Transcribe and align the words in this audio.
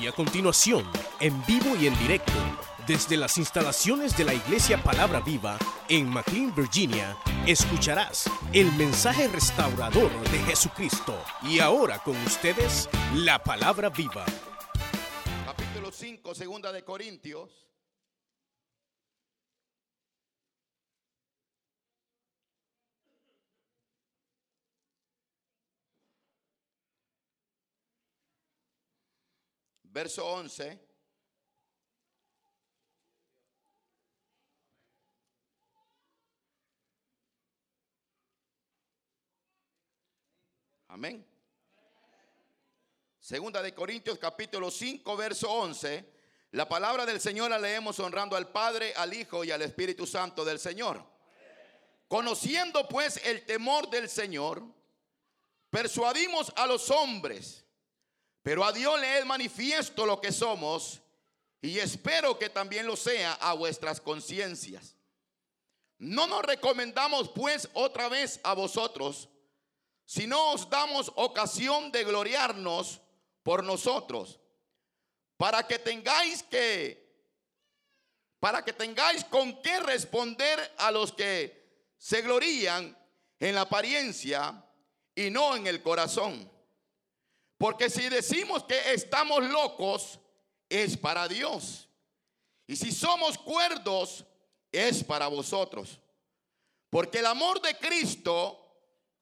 Y 0.00 0.06
a 0.06 0.12
continuación, 0.12 0.84
en 1.20 1.44
vivo 1.46 1.74
y 1.80 1.86
en 1.86 1.98
directo, 1.98 2.32
desde 2.86 3.16
las 3.16 3.38
instalaciones 3.38 4.16
de 4.16 4.24
la 4.24 4.34
Iglesia 4.34 4.82
Palabra 4.82 5.20
Viva 5.20 5.58
en 5.88 6.08
McLean, 6.08 6.54
Virginia, 6.54 7.16
escucharás 7.46 8.30
el 8.52 8.70
mensaje 8.72 9.26
restaurador 9.28 10.10
de 10.30 10.38
Jesucristo. 10.40 11.18
Y 11.42 11.60
ahora 11.60 11.98
con 12.00 12.16
ustedes, 12.24 12.90
la 13.14 13.42
Palabra 13.42 13.88
Viva. 13.88 14.26
Capítulo 15.46 15.90
5, 15.90 16.34
segunda 16.34 16.72
de 16.72 16.84
Corintios. 16.84 17.66
Verso 29.96 30.26
11. 30.26 30.78
Amén. 40.88 41.26
Segunda 43.18 43.62
de 43.62 43.72
Corintios 43.72 44.18
capítulo 44.18 44.70
5 44.70 45.16
verso 45.16 45.50
11. 45.50 46.04
La 46.50 46.68
palabra 46.68 47.06
del 47.06 47.18
Señor 47.18 47.48
la 47.48 47.58
leemos 47.58 47.98
honrando 47.98 48.36
al 48.36 48.52
Padre, 48.52 48.92
al 48.96 49.14
Hijo 49.14 49.44
y 49.44 49.50
al 49.50 49.62
Espíritu 49.62 50.06
Santo 50.06 50.44
del 50.44 50.58
Señor. 50.58 51.02
Conociendo 52.06 52.86
pues 52.86 53.16
el 53.24 53.46
temor 53.46 53.88
del 53.88 54.10
Señor, 54.10 54.62
persuadimos 55.70 56.52
a 56.54 56.66
los 56.66 56.90
hombres, 56.90 57.65
pero 58.46 58.64
a 58.64 58.70
Dios 58.70 59.00
le 59.00 59.18
es 59.18 59.26
manifiesto 59.26 60.06
lo 60.06 60.20
que 60.20 60.30
somos 60.30 61.00
y 61.60 61.80
espero 61.80 62.38
que 62.38 62.48
también 62.48 62.86
lo 62.86 62.94
sea 62.94 63.32
a 63.32 63.54
vuestras 63.54 64.00
conciencias. 64.00 64.94
No 65.98 66.28
nos 66.28 66.44
recomendamos 66.44 67.28
pues 67.30 67.68
otra 67.72 68.08
vez 68.08 68.38
a 68.44 68.54
vosotros, 68.54 69.28
sino 70.04 70.52
os 70.52 70.70
damos 70.70 71.10
ocasión 71.16 71.90
de 71.90 72.04
gloriarnos 72.04 73.00
por 73.42 73.64
nosotros, 73.64 74.38
para 75.36 75.66
que 75.66 75.80
tengáis 75.80 76.44
que 76.44 77.04
para 78.38 78.64
que 78.64 78.72
tengáis 78.72 79.24
con 79.24 79.60
qué 79.60 79.80
responder 79.80 80.72
a 80.78 80.92
los 80.92 81.10
que 81.10 81.90
se 81.98 82.22
glorían 82.22 82.96
en 83.40 83.54
la 83.56 83.62
apariencia 83.62 84.64
y 85.16 85.30
no 85.30 85.56
en 85.56 85.66
el 85.66 85.82
corazón. 85.82 86.55
Porque 87.58 87.88
si 87.88 88.08
decimos 88.08 88.64
que 88.64 88.92
estamos 88.92 89.42
locos, 89.44 90.18
es 90.68 90.96
para 90.96 91.26
Dios. 91.28 91.88
Y 92.66 92.76
si 92.76 92.92
somos 92.92 93.38
cuerdos, 93.38 94.24
es 94.72 95.02
para 95.04 95.28
vosotros. 95.28 96.00
Porque 96.90 97.18
el 97.18 97.26
amor 97.26 97.60
de 97.60 97.76
Cristo 97.78 98.62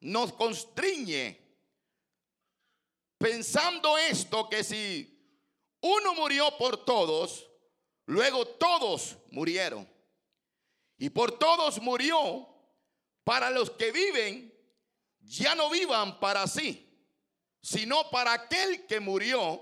nos 0.01 0.33
constriñe 0.33 1.41
pensando 3.19 3.97
esto 3.97 4.49
que 4.49 4.65
si 4.65 5.11
uno 5.81 6.15
murió 6.15 6.57
por 6.59 6.85
todos, 6.85 7.49
luego 8.07 8.47
todos 8.47 9.17
murieron. 9.31 9.89
Y 10.99 11.11
por 11.11 11.39
todos 11.39 11.81
murió 11.81 12.49
para 13.25 13.51
los 13.51 13.71
que 13.71 13.93
viven, 13.93 14.53
ya 15.21 15.55
no 15.55 15.71
vivan 15.71 16.21
para 16.21 16.47
sí, 16.47 16.84
sino 17.65 18.11
para 18.11 18.35
aquel 18.35 18.87
que 18.87 19.01
murió 19.01 19.59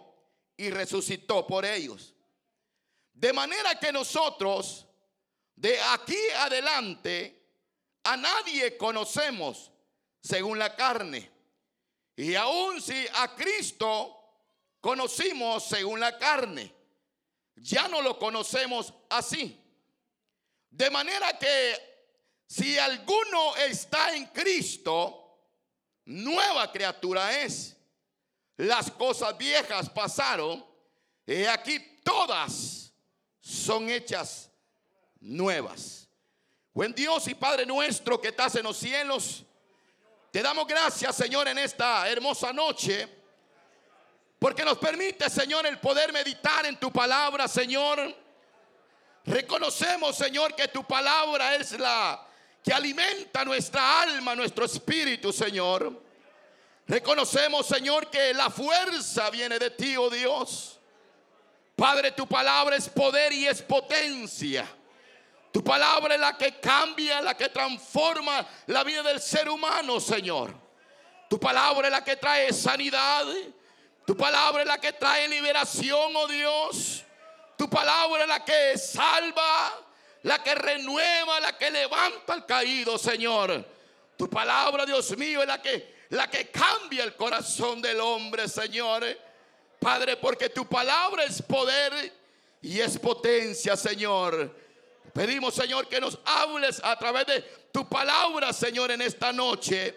y 0.56 0.70
resucitó 0.70 1.47
por 1.47 1.64
ellos. 1.64 2.17
De 3.12 3.33
manera 3.33 3.78
que 3.78 3.92
nosotros, 3.92 4.89
de 5.55 5.81
aquí 5.81 6.19
adelante, 6.36 7.47
a 8.03 8.16
nadie 8.16 8.76
conocemos 8.76 9.71
según 10.21 10.59
la 10.59 10.75
carne. 10.75 11.31
Y 12.16 12.34
aun 12.34 12.82
si 12.82 13.06
a 13.15 13.37
Cristo 13.37 14.19
conocimos 14.81 15.69
según 15.69 16.00
la 16.00 16.19
carne, 16.19 16.75
ya 17.55 17.87
no 17.87 18.03
lo 18.03 18.19
conocemos 18.19 18.93
así. 19.10 19.65
De 20.69 20.91
manera 20.91 21.38
que 21.38 21.76
si 22.49 22.76
alguno 22.78 23.55
está 23.55 24.12
en 24.16 24.26
Cristo, 24.26 25.38
nueva 26.05 26.72
criatura 26.72 27.41
es. 27.44 27.76
Las 28.56 28.90
cosas 28.90 29.36
viejas 29.36 29.88
pasaron 29.90 30.64
y 31.26 31.44
aquí 31.44 31.78
todas 32.04 32.92
son 33.40 33.88
hechas 33.88 34.50
nuevas. 35.20 36.08
Buen 36.72 36.94
Dios 36.94 37.28
y 37.28 37.34
Padre 37.34 37.66
nuestro 37.66 38.20
que 38.20 38.28
estás 38.28 38.54
en 38.56 38.64
los 38.64 38.76
cielos, 38.76 39.44
te 40.30 40.42
damos 40.42 40.66
gracias, 40.66 41.14
Señor, 41.14 41.46
en 41.48 41.58
esta 41.58 42.08
hermosa 42.08 42.52
noche. 42.52 43.06
Porque 44.38 44.64
nos 44.64 44.78
permite, 44.78 45.28
Señor, 45.30 45.66
el 45.66 45.78
poder 45.78 46.12
meditar 46.12 46.66
en 46.66 46.80
tu 46.80 46.90
palabra, 46.90 47.46
Señor. 47.46 48.12
Reconocemos, 49.24 50.16
Señor, 50.16 50.56
que 50.56 50.69
tu 50.69 50.82
palabra 50.84 51.54
es 51.54 51.78
la 51.78 52.26
que 52.62 52.72
alimenta 52.72 53.44
nuestra 53.44 54.02
alma, 54.02 54.34
nuestro 54.34 54.64
espíritu, 54.64 55.32
Señor. 55.32 56.02
Reconocemos, 56.92 57.64
Señor, 57.64 58.10
que 58.10 58.34
la 58.34 58.50
fuerza 58.50 59.30
viene 59.30 59.58
de 59.58 59.70
ti, 59.70 59.97
oh 59.97 60.10
Dios. 60.10 60.78
Padre, 61.75 62.12
tu 62.12 62.26
palabra 62.26 62.76
es 62.76 62.86
poder 62.91 63.32
y 63.32 63.47
es 63.47 63.62
potencia. 63.62 64.69
Tu 65.50 65.64
palabra 65.64 66.16
es 66.16 66.20
la 66.20 66.36
que 66.36 66.60
cambia, 66.60 67.22
la 67.22 67.34
que 67.34 67.48
transforma 67.48 68.47
la 68.66 68.84
vida 68.84 69.02
del 69.02 69.22
ser 69.22 69.48
humano, 69.48 70.00
Señor. 70.00 70.52
Tu 71.31 71.41
palabra 71.41 71.88
es 71.88 71.92
la 71.92 72.04
que 72.04 72.16
trae 72.16 72.52
sanidad. 72.52 73.25
Tu 74.06 74.14
palabra 74.14 74.60
es 74.60 74.69
la 74.69 74.78
que 74.78 74.92
trae 74.92 75.26
liberación, 75.28 76.14
oh 76.14 76.28
Dios. 76.28 77.04
Tu 77.56 77.70
palabra 77.70 78.25
es 78.25 78.28
la 78.28 78.44
que 78.44 78.76
salva, 78.76 79.81
la 80.25 80.42
que 80.42 80.54
renueva, 80.54 81.41
la 81.41 81.56
que 81.56 81.70
levanta 81.70 82.34
al 82.34 82.44
caído, 82.44 82.98
Señor. 82.98 83.64
Tu 84.19 84.28
palabra, 84.28 84.84
Dios 84.84 85.16
mío, 85.16 85.41
es 85.41 85.48
la 85.48 85.62
que, 85.62 86.01
la 86.12 86.28
que 86.28 86.50
cambia 86.50 87.05
el 87.05 87.17
corazón 87.17 87.81
del 87.81 87.99
hombre, 88.00 88.47
Señor. 88.47 89.03
Padre, 89.81 90.19
porque 90.19 90.50
tu 90.50 90.67
palabra 90.67 91.25
es 91.25 91.41
poder 91.41 92.12
y 92.61 92.81
es 92.81 92.99
potencia, 92.99 93.77
Señor. 93.78 94.55
Pedimos, 95.15 95.55
Señor, 95.55 95.89
que 95.89 96.00
nos 96.00 96.19
hables 96.27 96.83
a 96.84 96.99
través 96.99 97.27
de 97.27 97.41
tu 97.73 97.89
palabra, 97.89 98.53
Señor, 98.53 98.91
en 98.91 99.00
esta 99.00 99.33
noche. 99.33 99.95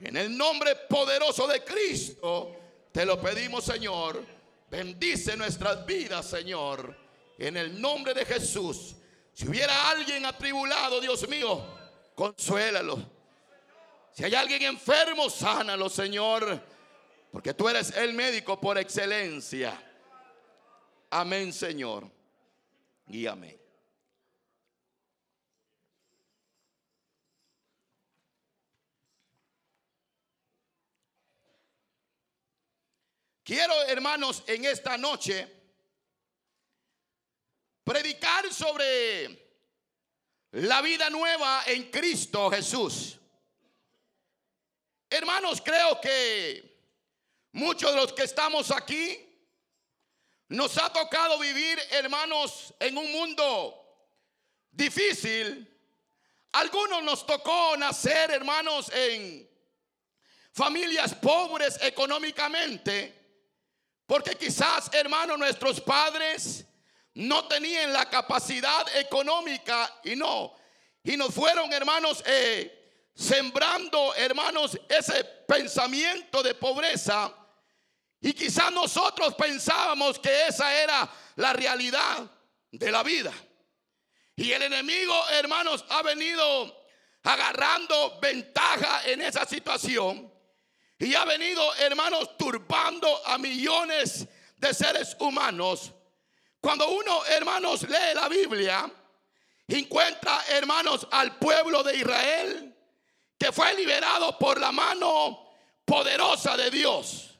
En 0.00 0.16
el 0.16 0.36
nombre 0.36 0.74
poderoso 0.74 1.46
de 1.46 1.62
Cristo, 1.62 2.56
te 2.90 3.06
lo 3.06 3.20
pedimos, 3.20 3.62
Señor. 3.64 4.20
Bendice 4.68 5.36
nuestras 5.36 5.86
vidas, 5.86 6.26
Señor. 6.26 6.96
En 7.38 7.56
el 7.56 7.80
nombre 7.80 8.14
de 8.14 8.24
Jesús. 8.24 8.96
Si 9.32 9.46
hubiera 9.46 9.90
alguien 9.90 10.26
atribulado, 10.26 11.00
Dios 11.00 11.28
mío, 11.28 11.64
consuélalo. 12.16 13.21
Si 14.12 14.24
hay 14.24 14.34
alguien 14.34 14.62
enfermo, 14.62 15.30
sánalo, 15.30 15.88
Señor. 15.88 16.62
Porque 17.30 17.54
tú 17.54 17.68
eres 17.68 17.96
el 17.96 18.12
médico 18.12 18.60
por 18.60 18.76
excelencia. 18.76 19.80
Amén, 21.10 21.52
Señor. 21.52 22.10
Y 23.08 23.26
amén. 23.26 23.58
Quiero, 33.42 33.74
hermanos, 33.88 34.44
en 34.46 34.64
esta 34.66 34.96
noche 34.96 35.46
predicar 37.82 38.52
sobre 38.52 39.52
la 40.52 40.80
vida 40.80 41.10
nueva 41.10 41.64
en 41.66 41.90
Cristo 41.90 42.50
Jesús. 42.50 43.18
Hermanos, 45.12 45.60
creo 45.62 46.00
que 46.00 46.74
muchos 47.52 47.90
de 47.90 47.96
los 47.98 48.14
que 48.14 48.22
estamos 48.22 48.70
aquí 48.70 49.18
nos 50.48 50.78
ha 50.78 50.90
tocado 50.90 51.38
vivir, 51.38 51.78
hermanos, 51.90 52.72
en 52.80 52.96
un 52.96 53.12
mundo 53.12 54.08
difícil. 54.70 55.68
Algunos 56.52 57.02
nos 57.02 57.26
tocó 57.26 57.76
nacer, 57.76 58.30
hermanos, 58.30 58.90
en 58.90 59.46
familias 60.50 61.14
pobres 61.16 61.78
económicamente. 61.82 63.14
Porque 64.06 64.34
quizás, 64.34 64.88
hermanos, 64.94 65.38
nuestros 65.38 65.78
padres 65.82 66.64
no 67.12 67.46
tenían 67.48 67.92
la 67.92 68.08
capacidad 68.08 68.96
económica 68.96 69.94
y 70.04 70.16
no. 70.16 70.56
Y 71.04 71.18
nos 71.18 71.34
fueron, 71.34 71.70
hermanos, 71.70 72.22
eh, 72.24 72.81
sembrando, 73.14 74.14
hermanos, 74.14 74.78
ese 74.88 75.24
pensamiento 75.46 76.42
de 76.42 76.54
pobreza. 76.54 77.32
Y 78.20 78.32
quizás 78.32 78.72
nosotros 78.72 79.34
pensábamos 79.34 80.18
que 80.18 80.46
esa 80.46 80.72
era 80.74 81.10
la 81.36 81.52
realidad 81.52 82.30
de 82.70 82.90
la 82.90 83.02
vida. 83.02 83.32
Y 84.36 84.52
el 84.52 84.62
enemigo, 84.62 85.28
hermanos, 85.30 85.84
ha 85.88 86.02
venido 86.02 86.84
agarrando 87.24 88.18
ventaja 88.20 89.02
en 89.06 89.22
esa 89.22 89.44
situación. 89.44 90.32
Y 90.98 91.14
ha 91.14 91.24
venido, 91.24 91.74
hermanos, 91.76 92.36
turbando 92.38 93.26
a 93.26 93.36
millones 93.38 94.26
de 94.56 94.72
seres 94.72 95.16
humanos. 95.18 95.92
Cuando 96.60 96.88
uno, 96.88 97.24
hermanos, 97.26 97.82
lee 97.82 98.14
la 98.14 98.28
Biblia, 98.28 98.88
encuentra, 99.66 100.44
hermanos, 100.48 101.06
al 101.10 101.36
pueblo 101.38 101.82
de 101.82 101.96
Israel 101.96 102.71
que 103.42 103.50
fue 103.50 103.74
liberado 103.74 104.38
por 104.38 104.60
la 104.60 104.70
mano 104.70 105.50
poderosa 105.84 106.56
de 106.56 106.70
Dios. 106.70 107.36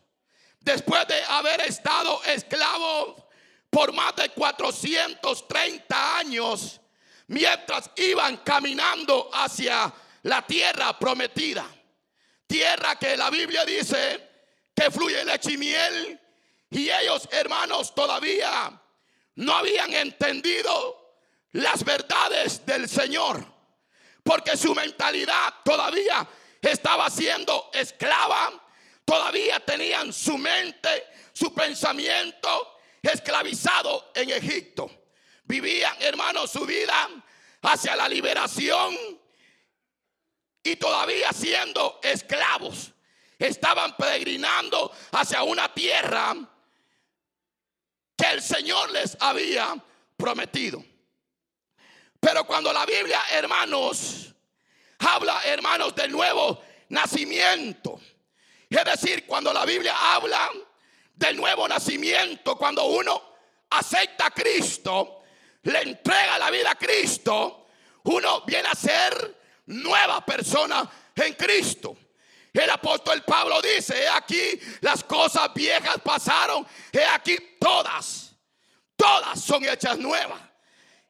Después 0.59 1.07
de 1.07 1.23
haber 1.23 1.61
estado 1.61 2.25
esclavo 2.25 3.31
por 3.71 3.93
más 3.93 4.17
de 4.17 4.31
430 4.31 6.19
años, 6.19 6.81
mientras 7.29 7.89
iban 7.95 8.39
caminando 8.39 9.31
hacia 9.33 9.95
la 10.23 10.45
tierra 10.45 10.99
prometida. 10.99 11.65
Tierra 12.49 12.99
que 12.99 13.17
la 13.17 13.31
Biblia 13.31 13.65
dice 13.65 14.29
que 14.75 14.91
fluye 14.91 15.25
leche 15.25 15.53
y 15.53 15.57
miel. 15.57 16.21
Y 16.69 16.91
ellos, 16.91 17.29
hermanos, 17.31 17.95
todavía 17.95 18.73
no 19.37 19.55
habían 19.55 19.93
entendido 19.93 21.15
las 21.53 21.85
verdades 21.85 22.67
del 22.67 22.89
Señor. 22.89 23.52
Porque 24.23 24.57
su 24.57 24.75
mentalidad 24.75 25.55
todavía 25.65 26.29
estaba 26.61 27.11
siendo 27.11 27.71
esclava. 27.73 28.53
Todavía 29.05 29.61
tenían 29.61 30.13
su 30.13 30.39
mente, 30.39 31.07
su 31.33 31.53
pensamiento 31.53 32.79
esclavizado 33.03 34.13
en 34.15 34.31
Egipto. 34.31 34.91
Vivían, 35.45 35.95
hermanos, 36.01 36.51
su 36.53 36.65
vida 36.65 37.09
hacia 37.63 37.97
la 37.97 38.09
liberación 38.09 38.97
y 40.63 40.77
todavía 40.77 41.33
siendo 41.33 41.99
esclavos. 42.03 42.93
Estaban 43.39 43.97
peregrinando 43.97 44.93
hacia 45.11 45.43
una 45.43 45.73
tierra 45.75 46.35
que 48.17 48.27
el 48.31 48.41
Señor 48.41 48.91
les 48.93 49.17
había 49.21 49.75
prometido. 50.17 50.92
Pero 52.23 52.45
cuando 52.45 52.73
la 52.73 52.87
Biblia, 52.87 53.21
hermanos, 53.33 54.33
habla, 55.01 55.43
hermanos, 55.45 55.93
del 55.93 56.13
nuevo 56.13 56.63
nacimiento. 56.91 58.01
Es 58.71 58.85
decir, 58.85 59.27
cuando 59.27 59.53
la 59.53 59.65
Biblia 59.65 59.93
habla 60.15 60.49
del 61.17 61.37
nuevo 61.37 61.67
nacimiento, 61.67 62.57
cuando 62.57 62.85
uno 62.85 63.21
acepta 63.71 64.27
a 64.27 64.31
Cristo, 64.31 65.25
le 65.65 65.83
entrega 65.83 66.39
la 66.39 66.49
vida 66.53 66.71
a 66.71 66.75
Cristo, 66.77 67.67
uno 68.05 68.43
viene 68.43 68.69
a 68.69 68.77
ser 68.77 69.41
nueva 69.67 70.25
persona 70.25 70.89
en 71.17 71.35
Cristo. 71.35 71.97
El 72.53 72.71
apóstol 72.71 73.25
Pablo 73.25 73.61
dice, 73.61 74.01
he 74.01 74.09
aquí 74.09 74.61
las 74.81 75.03
cosas 75.03 75.53
viejas 75.53 75.97
pasaron, 76.05 76.65
he 76.93 77.05
aquí 77.05 77.37
todas, 77.59 78.37
todas 78.95 79.41
son 79.41 79.65
hechas 79.65 79.99
nuevas. 79.99 80.52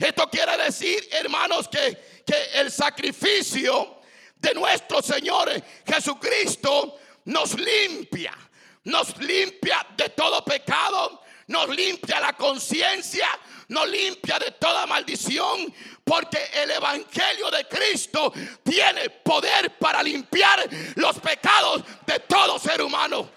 Esto 0.02 0.28
quiere 0.28 0.56
decir, 0.56 1.08
hermanos, 1.12 1.69
que, 1.69 2.22
que 2.26 2.50
el 2.54 2.72
sacrificio 2.72 4.00
de 4.34 4.52
nuestro 4.52 5.00
Señor 5.00 5.49
Jesucristo 5.87 6.99
nos 7.26 7.54
limpia, 7.54 8.37
nos 8.84 9.16
limpia 9.19 9.87
de 9.96 10.08
todo 10.08 10.44
pecado, 10.44 11.22
nos 11.46 11.69
limpia 11.69 12.19
la 12.19 12.32
conciencia, 12.32 13.28
nos 13.69 13.88
limpia 13.88 14.40
de 14.40 14.50
toda 14.50 14.87
maldición, 14.87 15.72
porque 16.02 16.50
el 16.52 16.72
Evangelio 16.72 17.48
de 17.52 17.69
Cristo 17.69 18.32
tiene 18.64 19.08
poder 19.08 19.78
para 19.78 20.02
limpiar 20.02 20.69
los 20.96 21.20
pecados 21.20 21.84
de 22.05 22.19
todo 22.19 22.58
ser 22.58 22.82
humano. 22.82 23.31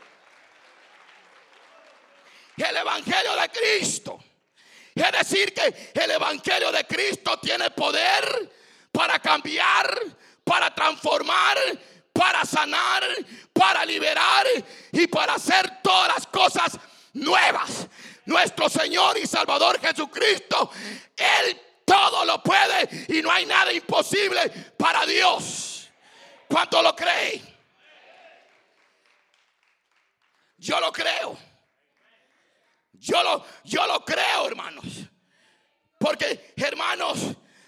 El 2.57 2.75
Evangelio 2.75 3.35
de 3.35 3.50
Cristo. 3.50 4.19
Es 4.95 5.12
decir, 5.12 5.53
que 5.53 5.92
el 5.94 6.12
Evangelio 6.12 6.71
de 6.71 6.88
Cristo 6.88 7.38
tiene 7.39 7.69
poder 7.71 8.50
para 8.94 9.19
cambiar, 9.19 9.94
para 10.44 10.74
transformar, 10.74 11.57
para 12.13 12.45
sanar, 12.45 13.03
para 13.51 13.86
liberar 13.86 14.47
y 14.94 15.06
para 15.07 15.33
hacer 15.33 15.81
todas 15.83 16.15
las 16.15 16.27
cosas 16.27 16.80
nuevas. 17.12 17.88
Nuestro 18.25 18.69
Señor 18.69 19.18
y 19.18 19.27
Salvador 19.27 19.81
Jesucristo, 19.81 20.71
Él 21.18 21.62
todo 21.83 22.24
lo 22.24 22.42
puede 22.42 23.06
y 23.09 23.21
no 23.21 23.30
hay 23.30 23.45
nada 23.45 23.74
imposible 23.74 24.50
para 24.77 25.06
Dios. 25.06 25.89
¿Cuánto 26.47 26.81
lo 26.81 26.95
cree? 26.95 27.42
Yo 30.57 30.80
lo 30.80 30.92
creo. 30.92 31.55
Yo 33.00 33.21
lo, 33.24 33.45
yo 33.63 33.86
lo 33.88 34.03
creo, 34.03 34.47
hermanos. 34.47 34.86
Porque, 36.00 36.53
hermanos, 36.57 37.19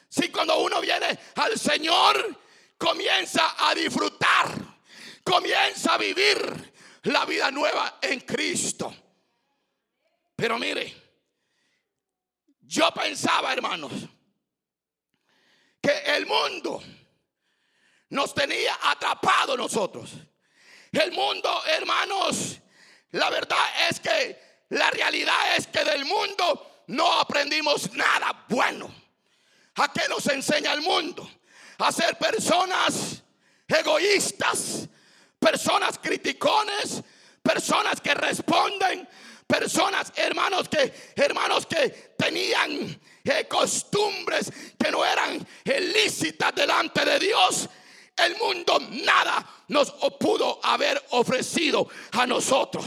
si 0.10 0.30
cuando 0.30 0.60
uno 0.60 0.82
viene 0.82 1.18
al 1.36 1.58
Señor, 1.58 2.40
comienza 2.78 3.56
a 3.58 3.74
disfrutar, 3.74 4.52
comienza 5.24 5.96
a 5.96 5.98
vivir 5.98 6.74
la 7.04 7.26
vida 7.26 7.52
nueva 7.52 8.00
en 8.02 8.20
Cristo. 8.22 8.94
Pero 10.36 10.60
mire, 10.60 10.94
yo 12.62 12.92
pensaba, 12.92 13.54
hermanos, 13.54 13.92
que 15.82 15.98
el 16.16 16.26
mundo 16.26 16.84
nos 18.10 18.34
tenía 18.34 18.78
atrapados 18.84 19.58
nosotros. 19.58 20.12
El 20.92 21.12
mundo, 21.12 21.64
hermanos, 21.66 22.60
la 23.12 23.30
verdad 23.30 23.90
es 23.90 24.00
que 24.00 24.47
la 24.70 24.90
realidad 24.90 25.56
es 25.56 25.68
que 25.68 25.84
del 25.84 26.06
mundo 26.06 26.84
no 26.88 27.20
aprendimos 27.20 27.92
nada 27.94 28.46
bueno. 28.50 28.94
¿A 29.76 29.92
qué 29.94 30.08
nos 30.10 30.26
enseña 30.28 30.74
el 30.74 30.82
mundo? 30.82 31.30
A 31.80 31.92
ser 31.92 32.18
personas 32.18 33.24
egoístas, 33.68 34.88
personas 35.40 36.00
criticones, 36.00 37.04
personas 37.44 38.02
que 38.02 38.14
responden 38.14 39.08
personas, 39.48 40.12
hermanos 40.16 40.68
que 40.68 40.94
hermanos 41.16 41.66
que 41.66 42.14
tenían 42.18 43.00
eh, 43.24 43.48
costumbres 43.48 44.52
que 44.78 44.92
no 44.92 45.04
eran 45.06 45.48
ilícitas 45.64 46.54
delante 46.54 47.06
de 47.06 47.18
Dios. 47.18 47.70
El 48.16 48.36
mundo 48.38 48.78
nada 49.06 49.64
nos 49.70 49.92
pudo 50.20 50.60
haber 50.64 51.02
ofrecido 51.12 51.88
a 52.12 52.28
nosotros. 52.28 52.86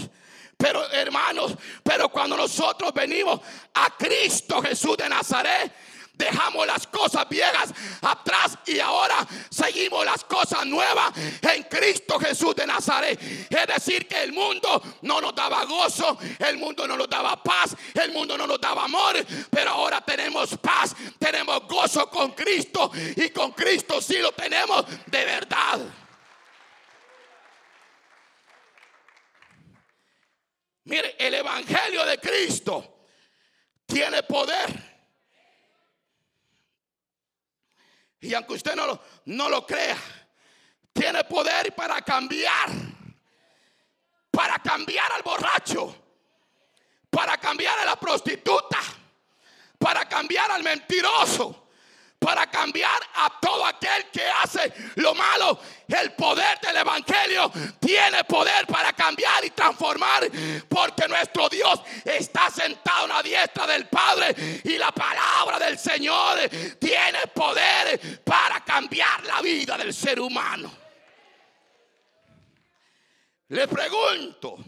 Pero 0.61 0.89
hermanos, 0.91 1.55
pero 1.83 2.11
cuando 2.11 2.37
nosotros 2.37 2.93
venimos 2.93 3.41
a 3.75 3.97
Cristo 3.97 4.61
Jesús 4.61 4.97
de 4.99 5.09
Nazaret, 5.09 5.73
Dejamos 6.21 6.67
las 6.67 6.87
cosas 6.87 7.27
viejas 7.31 7.73
atrás 8.03 8.59
y 8.67 8.79
ahora 8.79 9.27
seguimos 9.49 10.05
las 10.05 10.23
cosas 10.25 10.67
nuevas 10.67 11.13
en 11.41 11.63
Cristo 11.63 12.19
Jesús 12.19 12.55
de 12.55 12.67
Nazaret. 12.67 13.19
Es 13.49 13.67
decir, 13.67 14.07
que 14.07 14.23
el 14.25 14.35
mundo 14.35 14.83
no 15.01 15.19
nos 15.23 15.35
daba 15.35 15.65
gozo, 15.65 16.19
el 16.39 16.59
mundo 16.59 16.87
no 16.87 16.99
nos 16.99 17.09
daba 17.09 17.43
paz, 17.43 17.75
el 17.95 18.13
mundo 18.13 18.37
no 18.37 18.47
nos 18.47 18.61
daba 18.61 18.85
amor, 18.85 19.17
pero 19.49 19.71
ahora 19.71 20.03
tenemos 20.03 20.59
paz, 20.59 20.95
tenemos 21.19 21.67
gozo 21.67 22.11
con 22.11 22.33
Cristo 22.33 22.93
y 23.17 23.31
con 23.31 23.53
Cristo 23.53 24.03
sí 24.03 24.19
lo 24.19 24.33
tenemos 24.33 24.85
de 25.07 25.25
verdad. 25.25 25.81
Mire, 30.91 31.15
el 31.21 31.35
Evangelio 31.35 32.05
de 32.05 32.19
Cristo 32.19 33.07
tiene 33.87 34.25
poder 34.25 34.91
Y 38.23 38.35
aunque 38.35 38.55
usted 38.55 38.75
no 38.75 38.87
lo, 38.89 39.01
no 39.27 39.49
lo 39.49 39.65
crea, 39.65 39.97
tiene 40.93 41.23
poder 41.25 41.73
para 41.77 42.03
cambiar. 42.03 42.71
Para 44.33 44.59
cambiar 44.59 45.13
al 45.13 45.23
borracho. 45.23 45.95
Para 47.09 47.39
cambiar 47.39 47.79
a 47.79 47.85
la 47.85 47.95
prostituta. 47.95 48.79
Para 49.79 50.09
cambiar 50.09 50.51
al 50.51 50.65
mentiroso 50.65 51.70
cambiar 52.61 53.01
a 53.15 53.39
todo 53.41 53.65
aquel 53.65 54.11
que 54.13 54.25
hace 54.25 54.73
lo 54.97 55.15
malo. 55.15 55.59
El 55.89 56.13
poder 56.13 56.61
del 56.61 56.77
Evangelio 56.77 57.51
tiene 57.81 58.23
poder 58.25 58.67
para 58.67 58.93
cambiar 58.93 59.45
y 59.45 59.51
transformar 59.51 60.31
porque 60.69 61.09
nuestro 61.09 61.49
Dios 61.49 61.81
está 62.05 62.51
sentado 62.51 63.05
a 63.05 63.09
la 63.09 63.23
diestra 63.23 63.67
del 63.67 63.89
Padre 63.89 64.61
y 64.65 64.77
la 64.77 64.93
palabra 64.93 65.59
del 65.59 65.79
Señor 65.79 66.39
tiene 66.79 67.27
poder 67.35 68.23
para 68.23 68.63
cambiar 68.65 69.25
la 69.25 69.41
vida 69.41 69.77
del 69.79 69.93
ser 69.95 70.21
humano. 70.21 70.71
Le 73.49 73.67
pregunto, 73.67 74.59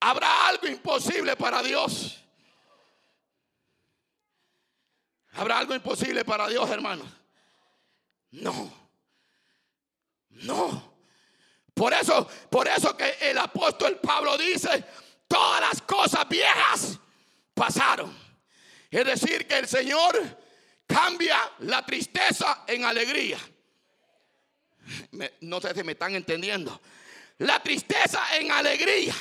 ¿Habrá 0.00 0.48
algo 0.48 0.66
imposible 0.66 1.34
para 1.34 1.62
Dios? 1.62 2.23
¿Habrá 5.34 5.58
algo 5.58 5.74
imposible 5.74 6.24
para 6.24 6.48
Dios, 6.48 6.68
hermanos? 6.70 7.08
No. 8.30 8.72
No. 10.30 10.94
Por 11.72 11.92
eso, 11.92 12.28
por 12.50 12.68
eso 12.68 12.96
que 12.96 13.16
el 13.20 13.38
apóstol 13.38 13.98
Pablo 14.00 14.38
dice, 14.38 14.84
todas 15.26 15.60
las 15.60 15.82
cosas 15.82 16.28
viejas 16.28 16.98
pasaron. 17.52 18.16
Es 18.90 19.04
decir, 19.04 19.46
que 19.48 19.58
el 19.58 19.66
Señor 19.66 20.14
cambia 20.86 21.38
la 21.60 21.84
tristeza 21.84 22.64
en 22.68 22.84
alegría. 22.84 23.38
no 25.40 25.60
sé 25.60 25.74
si 25.74 25.82
me 25.82 25.92
están 25.92 26.14
entendiendo. 26.14 26.80
La 27.38 27.60
tristeza 27.60 28.36
en 28.36 28.52
alegría. 28.52 29.14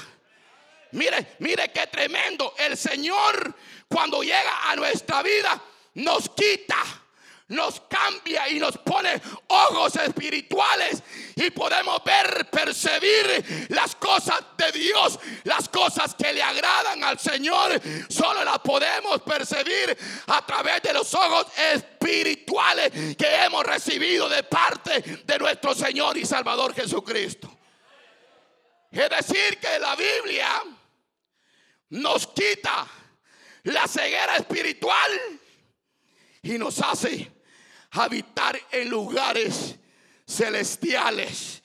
Mire, 0.91 1.35
mire 1.39 1.71
qué 1.71 1.87
tremendo. 1.87 2.53
El 2.59 2.77
Señor 2.77 3.55
cuando 3.87 4.21
llega 4.21 4.69
a 4.69 4.75
nuestra 4.75 5.23
vida 5.23 5.59
nos 5.95 6.29
quita 6.29 7.03
nos 7.53 7.81
cambia 7.81 8.49
y 8.49 8.59
nos 8.59 8.77
pone 8.77 9.21
ojos 9.47 9.95
espirituales 9.97 11.03
y 11.35 11.49
podemos 11.51 12.03
ver, 12.03 12.49
percibir 12.49 13.67
las 13.69 13.95
cosas 13.95 14.43
de 14.57 14.71
Dios, 14.71 15.19
las 15.43 15.69
cosas 15.69 16.15
que 16.15 16.33
le 16.33 16.41
agradan 16.41 17.03
al 17.03 17.19
Señor, 17.19 17.79
solo 18.09 18.43
las 18.43 18.59
podemos 18.59 19.21
percibir 19.21 19.97
a 20.27 20.45
través 20.45 20.81
de 20.81 20.93
los 20.93 21.13
ojos 21.13 21.47
espirituales 21.73 23.15
que 23.15 23.35
hemos 23.43 23.63
recibido 23.65 24.29
de 24.29 24.43
parte 24.43 25.01
de 25.01 25.39
nuestro 25.39 25.75
Señor 25.75 26.17
y 26.17 26.25
Salvador 26.25 26.73
Jesucristo. 26.73 27.49
Es 28.91 29.09
decir, 29.09 29.57
que 29.59 29.79
la 29.79 29.95
Biblia 29.95 30.49
nos 31.89 32.27
quita 32.27 32.87
la 33.63 33.87
ceguera 33.87 34.37
espiritual 34.37 35.41
y 36.43 36.57
nos 36.57 36.79
hace 36.79 37.31
habitar 37.91 38.59
en 38.71 38.89
lugares 38.89 39.75
celestiales. 40.27 41.61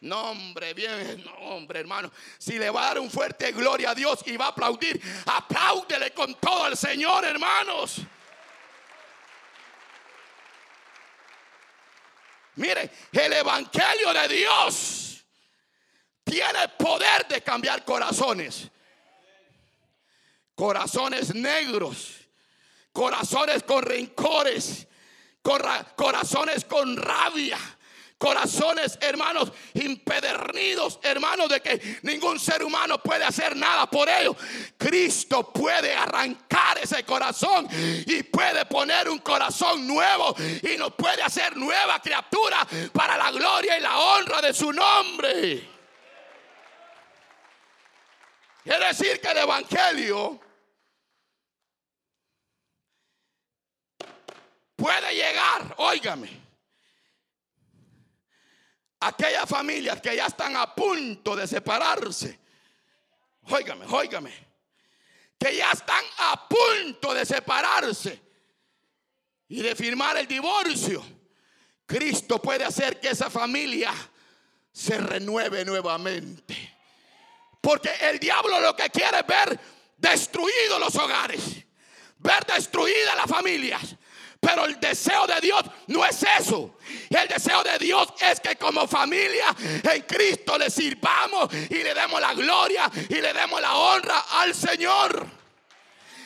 No, 0.00 0.30
hombre, 0.30 0.74
bien, 0.74 1.22
no, 1.24 1.32
hombre, 1.32 1.80
hermano. 1.80 2.10
Si 2.38 2.58
le 2.58 2.70
va 2.70 2.82
a 2.82 2.86
dar 2.86 2.98
un 2.98 3.10
fuerte 3.10 3.52
gloria 3.52 3.90
a 3.90 3.94
Dios 3.94 4.20
y 4.26 4.36
va 4.36 4.46
a 4.46 4.48
aplaudir, 4.48 5.00
apláudele 5.26 6.12
con 6.12 6.34
todo 6.40 6.64
al 6.64 6.76
Señor, 6.76 7.24
hermanos. 7.24 8.00
Mire, 12.56 12.90
el 13.12 13.32
Evangelio 13.32 14.12
de 14.12 14.28
Dios 14.28 15.24
tiene 16.24 16.68
poder 16.78 17.28
de 17.28 17.42
cambiar 17.42 17.84
corazones. 17.84 18.68
Corazones 20.54 21.34
negros 21.34 22.21
corazones 22.92 23.62
con 23.62 23.82
rencores, 23.82 24.86
corazones 25.96 26.64
con 26.64 26.96
rabia, 26.96 27.58
corazones, 28.22 28.98
hermanos, 29.00 29.50
impedernidos, 29.74 31.00
hermanos, 31.02 31.48
de 31.48 31.60
que 31.60 31.98
ningún 32.02 32.38
ser 32.38 32.62
humano 32.62 32.98
puede 32.98 33.24
hacer 33.24 33.56
nada 33.56 33.90
por 33.90 34.08
ellos. 34.08 34.36
Cristo 34.78 35.52
puede 35.52 35.92
arrancar 35.92 36.78
ese 36.78 37.02
corazón 37.04 37.66
y 37.72 38.22
puede 38.22 38.64
poner 38.66 39.08
un 39.08 39.18
corazón 39.18 39.88
nuevo 39.88 40.36
y 40.38 40.76
nos 40.76 40.94
puede 40.94 41.20
hacer 41.20 41.56
nueva 41.56 42.00
criatura 42.00 42.64
para 42.92 43.16
la 43.16 43.32
gloria 43.32 43.76
y 43.76 43.80
la 43.80 43.98
honra 43.98 44.40
de 44.40 44.54
su 44.54 44.72
nombre. 44.72 45.68
Es 48.64 48.78
decir, 48.78 49.20
que 49.20 49.28
el 49.32 49.38
Evangelio 49.38 50.38
puede 54.82 55.14
llegar, 55.14 55.76
óigame, 55.78 56.28
aquellas 58.98 59.48
familias 59.48 60.00
que 60.00 60.16
ya 60.16 60.26
están 60.26 60.56
a 60.56 60.74
punto 60.74 61.36
de 61.36 61.46
separarse, 61.46 62.36
óigame, 63.44 63.86
óigame, 63.86 64.32
que 65.38 65.56
ya 65.56 65.70
están 65.70 66.04
a 66.18 66.48
punto 66.48 67.14
de 67.14 67.24
separarse 67.24 68.20
y 69.46 69.62
de 69.62 69.76
firmar 69.76 70.16
el 70.16 70.26
divorcio, 70.26 71.00
Cristo 71.86 72.42
puede 72.42 72.64
hacer 72.64 72.98
que 72.98 73.10
esa 73.10 73.30
familia 73.30 73.92
se 74.72 74.98
renueve 74.98 75.64
nuevamente. 75.64 76.56
Porque 77.60 77.92
el 78.00 78.18
diablo 78.18 78.58
lo 78.58 78.74
que 78.74 78.90
quiere 78.90 79.20
es 79.20 79.26
ver 79.28 79.60
destruidos 79.96 80.80
los 80.80 80.96
hogares, 80.96 81.64
ver 82.18 82.44
destruidas 82.46 83.14
las 83.14 83.30
familias, 83.30 83.96
pero 84.42 84.64
el 84.64 84.80
deseo 84.80 85.24
de 85.28 85.40
Dios 85.40 85.62
no 85.86 86.04
es 86.04 86.20
eso. 86.40 86.74
El 87.08 87.28
deseo 87.28 87.62
de 87.62 87.78
Dios 87.78 88.08
es 88.20 88.40
que 88.40 88.56
como 88.56 88.88
familia 88.88 89.54
en 89.84 90.02
Cristo 90.02 90.58
le 90.58 90.68
sirvamos 90.68 91.48
y 91.70 91.76
le 91.76 91.94
demos 91.94 92.20
la 92.20 92.34
gloria 92.34 92.90
y 93.08 93.14
le 93.20 93.32
demos 93.32 93.60
la 93.60 93.76
honra 93.76 94.18
al 94.40 94.52
Señor. 94.52 95.41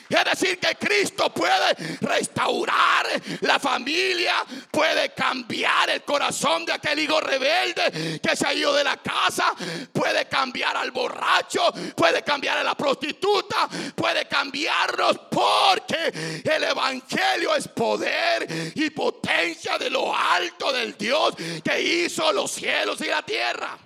Es 0.09 0.23
decir, 0.23 0.59
que 0.59 0.75
Cristo 0.75 1.33
puede 1.33 1.73
restaurar 2.01 3.05
la 3.41 3.59
familia, 3.59 4.35
puede 4.71 5.13
cambiar 5.13 5.89
el 5.89 6.03
corazón 6.03 6.65
de 6.65 6.73
aquel 6.73 6.99
hijo 6.99 7.19
rebelde 7.19 8.19
que 8.21 8.35
se 8.35 8.47
ha 8.47 8.53
ido 8.53 8.73
de 8.73 8.83
la 8.83 8.97
casa, 8.97 9.53
puede 9.91 10.25
cambiar 10.27 10.77
al 10.77 10.91
borracho, 10.91 11.73
puede 11.95 12.23
cambiar 12.23 12.57
a 12.57 12.63
la 12.63 12.75
prostituta, 12.75 13.67
puede 13.95 14.27
cambiarnos 14.27 15.19
porque 15.29 16.41
el 16.43 16.63
Evangelio 16.63 17.55
es 17.55 17.67
poder 17.67 18.47
y 18.75 18.89
potencia 18.91 19.77
de 19.77 19.89
lo 19.89 20.15
alto 20.15 20.71
del 20.71 20.97
Dios 20.97 21.35
que 21.63 21.81
hizo 21.81 22.31
los 22.31 22.51
cielos 22.51 23.01
y 23.01 23.07
la 23.07 23.23
tierra. 23.23 23.77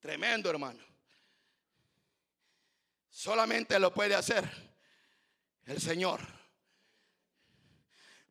Tremendo, 0.00 0.50
hermano. 0.50 0.93
Solamente 3.24 3.78
lo 3.78 3.90
puede 3.90 4.14
hacer 4.14 4.46
el 5.64 5.80
Señor. 5.80 6.20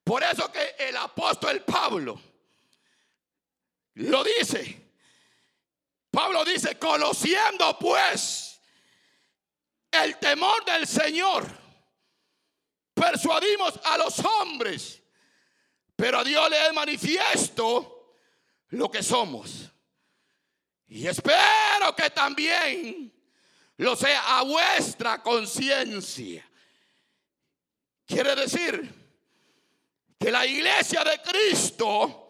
Por 0.03 0.21
eso 0.21 0.51
que 0.51 0.75
el 0.77 0.95
apóstol 0.95 1.63
Pablo 1.63 2.21
lo 3.95 4.23
dice. 4.23 4.91
Pablo 6.11 6.45
dice, 6.45 6.77
conociendo 6.77 7.75
pues 7.79 8.61
el 9.89 10.19
temor 10.19 10.63
del 10.63 10.85
Señor, 10.85 11.43
persuadimos 12.93 13.79
a 13.85 13.97
los 13.97 14.19
hombres, 14.19 15.01
pero 15.95 16.19
a 16.19 16.23
Dios 16.23 16.47
le 16.51 16.67
es 16.67 16.73
manifiesto 16.75 18.19
lo 18.67 18.91
que 18.91 19.01
somos. 19.01 19.71
Y 20.85 21.07
espero 21.07 21.95
que 21.97 22.11
también 22.11 23.22
lo 23.77 23.95
sea 23.95 24.39
a 24.39 24.43
vuestra 24.43 25.21
conciencia. 25.21 26.47
Quiere 28.05 28.35
decir 28.35 28.93
que 30.19 30.31
la 30.31 30.45
iglesia 30.45 31.03
de 31.03 31.21
Cristo 31.21 32.23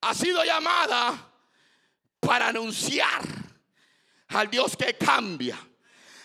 ha 0.00 0.14
sido 0.14 0.44
llamada 0.44 1.32
para 2.18 2.48
anunciar 2.48 3.22
al 4.28 4.50
Dios 4.50 4.76
que 4.76 4.96
cambia, 4.96 5.58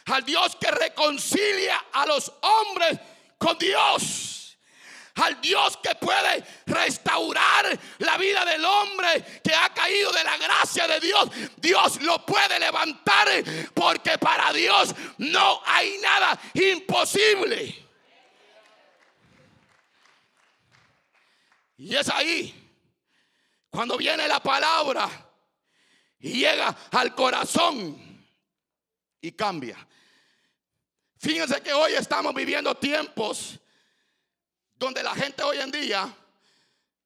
al 0.06 0.24
Dios 0.24 0.56
que 0.56 0.72
reconcilia 0.72 1.86
a 1.92 2.06
los 2.06 2.32
hombres 2.42 3.00
con 3.38 3.58
Dios 3.58 4.45
al 5.16 5.40
Dios 5.40 5.78
que 5.78 5.96
puede 5.96 6.44
restaurar 6.66 7.78
la 8.00 8.18
vida 8.18 8.44
del 8.46 8.64
hombre 8.64 9.42
que 9.44 9.54
ha 9.54 9.74
caído 9.74 10.12
de 10.12 10.24
la 10.24 10.38
gracia 10.38 10.88
de 10.88 11.00
Dios. 11.00 11.30
Dios 11.58 12.02
lo 12.02 12.26
puede 12.26 12.60
levantar 12.60 13.28
porque 13.74 14.18
para 14.18 14.52
Dios 14.52 14.94
no 15.18 15.62
hay 15.66 15.98
nada 16.00 16.40
imposible. 16.54 17.84
Y 21.78 21.96
es 21.96 22.10
ahí 22.10 22.54
cuando 23.70 23.98
viene 23.98 24.28
la 24.28 24.42
palabra 24.42 25.10
y 26.20 26.40
llega 26.40 26.76
al 26.92 27.14
corazón 27.14 28.28
y 29.22 29.32
cambia. 29.32 29.78
Fíjense 31.20 31.62
que 31.62 31.74
hoy 31.74 31.94
estamos 31.94 32.34
viviendo 32.34 32.76
tiempos 32.76 33.60
donde 34.76 35.02
la 35.04 35.16
gente 35.16 35.44
hoy 35.44 35.60
en 35.60 35.72
día 35.72 36.14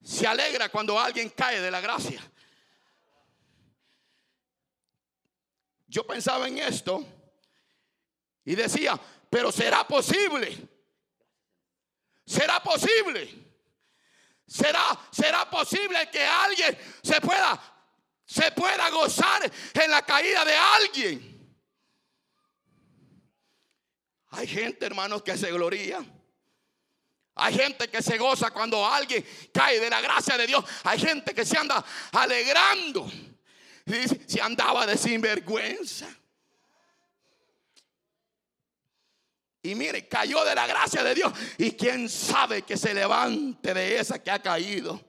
se 0.03 0.25
alegra 0.25 0.69
cuando 0.69 0.99
alguien 0.99 1.29
cae 1.29 1.61
de 1.61 1.71
la 1.71 1.81
gracia. 1.81 2.21
Yo 5.87 6.05
pensaba 6.05 6.47
en 6.47 6.59
esto 6.59 7.03
y 8.45 8.55
decía, 8.55 8.99
pero 9.29 9.51
será 9.51 9.87
posible. 9.87 10.57
Será 12.25 12.61
posible. 12.61 13.49
¿Será, 14.45 14.99
será 15.11 15.49
posible 15.49 16.09
que 16.11 16.23
alguien 16.23 16.77
se 17.03 17.21
pueda, 17.21 17.59
se 18.25 18.51
pueda 18.51 18.89
gozar 18.89 19.51
en 19.73 19.91
la 19.91 20.03
caída 20.03 20.43
de 20.43 20.55
alguien? 20.55 21.39
Hay 24.31 24.47
gente, 24.47 24.85
hermanos, 24.85 25.23
que 25.23 25.37
se 25.37 25.51
gloria. 25.51 26.03
Hay 27.39 27.55
gente 27.55 27.87
que 27.87 28.01
se 28.01 28.17
goza 28.17 28.51
cuando 28.51 28.85
alguien 28.85 29.25
cae 29.53 29.79
de 29.79 29.89
la 29.89 30.01
gracia 30.01 30.37
de 30.37 30.47
Dios. 30.47 30.63
Hay 30.83 30.99
gente 30.99 31.33
que 31.33 31.45
se 31.45 31.57
anda 31.57 31.83
alegrando. 32.11 33.09
Se 34.27 34.41
andaba 34.41 34.85
de 34.85 34.97
sinvergüenza. 34.97 36.07
Y 39.61 39.75
mire, 39.75 40.07
cayó 40.07 40.43
de 40.45 40.55
la 40.55 40.67
gracia 40.67 41.03
de 41.03 41.15
Dios. 41.15 41.33
Y 41.57 41.71
quién 41.71 42.07
sabe 42.07 42.61
que 42.61 42.77
se 42.77 42.93
levante 42.93 43.73
de 43.73 43.99
esa 43.99 44.21
que 44.21 44.31
ha 44.31 44.41
caído. 44.41 45.08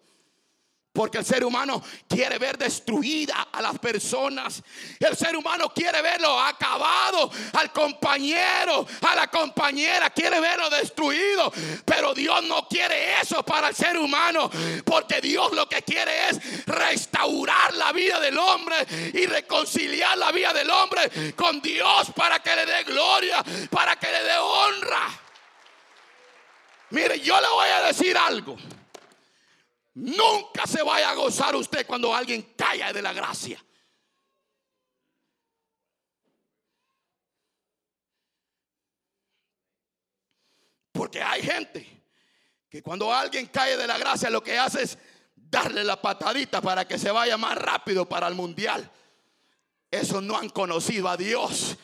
Porque 1.00 1.16
el 1.16 1.24
ser 1.24 1.42
humano 1.46 1.82
quiere 2.06 2.36
ver 2.36 2.58
destruida 2.58 3.48
a 3.50 3.62
las 3.62 3.78
personas. 3.78 4.62
El 4.98 5.16
ser 5.16 5.34
humano 5.34 5.72
quiere 5.74 6.02
verlo 6.02 6.38
acabado 6.38 7.30
al 7.54 7.72
compañero, 7.72 8.86
a 9.00 9.14
la 9.14 9.28
compañera, 9.28 10.10
quiere 10.10 10.38
verlo 10.40 10.68
destruido. 10.68 11.50
Pero 11.86 12.12
Dios 12.12 12.42
no 12.44 12.68
quiere 12.68 13.18
eso 13.18 13.42
para 13.42 13.68
el 13.68 13.74
ser 13.74 13.96
humano. 13.96 14.50
Porque 14.84 15.22
Dios 15.22 15.52
lo 15.52 15.66
que 15.66 15.80
quiere 15.80 16.28
es 16.28 16.66
restaurar 16.66 17.72
la 17.72 17.92
vida 17.92 18.20
del 18.20 18.36
hombre 18.36 18.76
y 19.14 19.24
reconciliar 19.24 20.18
la 20.18 20.32
vida 20.32 20.52
del 20.52 20.68
hombre 20.68 21.32
con 21.34 21.62
Dios 21.62 22.10
para 22.14 22.40
que 22.40 22.54
le 22.54 22.66
dé 22.66 22.84
gloria, 22.84 23.42
para 23.70 23.96
que 23.96 24.12
le 24.12 24.22
dé 24.22 24.36
honra. 24.36 25.18
Mire, 26.90 27.20
yo 27.20 27.40
le 27.40 27.48
voy 27.48 27.68
a 27.70 27.82
decir 27.84 28.18
algo. 28.18 28.58
Nunca 29.94 30.66
se 30.66 30.82
vaya 30.82 31.10
a 31.10 31.14
gozar 31.14 31.54
usted 31.56 31.86
cuando 31.86 32.14
alguien 32.14 32.54
caiga 32.56 32.92
de 32.92 33.02
la 33.02 33.12
gracia. 33.12 33.64
Porque 40.92 41.22
hay 41.22 41.42
gente 41.42 42.04
que 42.68 42.82
cuando 42.82 43.12
alguien 43.12 43.46
cae 43.46 43.76
de 43.76 43.86
la 43.86 43.98
gracia 43.98 44.30
lo 44.30 44.42
que 44.42 44.58
hace 44.58 44.82
es 44.82 44.98
darle 45.34 45.82
la 45.82 46.00
patadita 46.00 46.60
para 46.60 46.86
que 46.86 46.98
se 46.98 47.10
vaya 47.10 47.36
más 47.36 47.56
rápido 47.56 48.08
para 48.08 48.28
el 48.28 48.34
mundial. 48.34 48.88
Eso 49.90 50.20
no 50.20 50.36
han 50.36 50.48
conocido 50.50 51.08
a 51.08 51.16
Dios. 51.16 51.76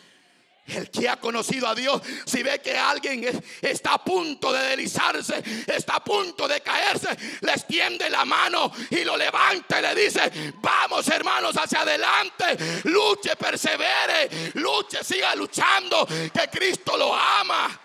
El 0.67 0.91
que 0.91 1.09
ha 1.09 1.17
conocido 1.17 1.69
a 1.69 1.75
Dios, 1.75 2.03
si 2.25 2.43
ve 2.43 2.61
que 2.61 2.77
alguien 2.77 3.25
está 3.63 3.95
a 3.95 4.05
punto 4.05 4.53
de 4.53 4.61
deslizarse, 4.69 5.43
está 5.67 5.97
a 5.97 6.05
punto 6.05 6.49
de 6.49 6.61
caerse, 6.61 7.17
le 7.41 7.53
extiende 7.53 8.11
la 8.11 8.25
mano 8.25 8.73
y 8.91 9.05
lo 9.05 9.17
levanta 9.17 9.79
y 9.79 9.83
le 9.83 9.95
dice, 9.95 10.53
vamos 10.57 11.07
hermanos 11.09 11.57
hacia 11.57 11.83
adelante, 11.83 12.83
luche, 12.85 13.37
persevere, 13.37 14.53
luche, 14.55 15.05
siga 15.05 15.37
luchando, 15.37 16.05
que 16.07 16.49
Cristo 16.51 16.97
lo 16.97 17.15
ama. 17.15 17.81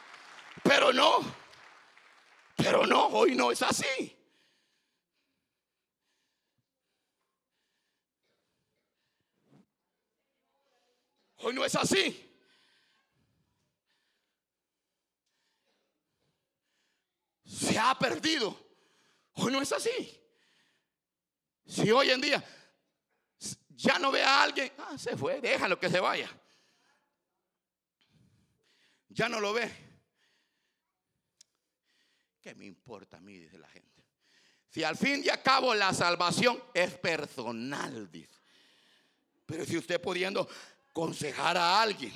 Pero 0.63 0.91
no, 0.91 1.19
pero 2.55 2.87
no, 2.87 3.07
hoy 3.07 3.35
no 3.35 3.51
es 3.51 3.61
así. 3.61 4.17
Hoy 11.43 11.53
no 11.53 11.65
es 11.65 11.75
así. 11.75 12.30
Se 17.51 17.77
ha 17.77 17.97
perdido. 17.97 18.57
Hoy 19.33 19.51
no 19.51 19.61
es 19.61 19.71
así. 19.71 20.17
Si 21.65 21.91
hoy 21.91 22.09
en 22.09 22.21
día 22.21 22.43
ya 23.69 23.99
no 23.99 24.11
ve 24.11 24.23
a 24.23 24.43
alguien, 24.43 24.71
ah, 24.77 24.97
se 24.97 25.17
fue, 25.17 25.41
déjalo 25.41 25.79
que 25.79 25.89
se 25.89 25.99
vaya. 25.99 26.29
Ya 29.09 29.27
no 29.27 29.39
lo 29.39 29.53
ve. 29.53 29.69
¿Qué 32.41 32.55
me 32.55 32.65
importa 32.65 33.17
a 33.17 33.21
mí? 33.21 33.37
Dice 33.37 33.57
la 33.57 33.67
gente. 33.67 34.03
Si 34.69 34.83
al 34.83 34.95
fin 34.95 35.21
y 35.23 35.29
al 35.29 35.41
cabo 35.43 35.75
la 35.75 35.93
salvación 35.93 36.61
es 36.73 36.97
personal, 36.97 38.09
dice. 38.09 38.39
Pero 39.45 39.65
si 39.65 39.77
usted 39.77 39.99
pudiendo 39.99 40.47
aconsejar 40.89 41.57
a 41.57 41.81
alguien, 41.81 42.13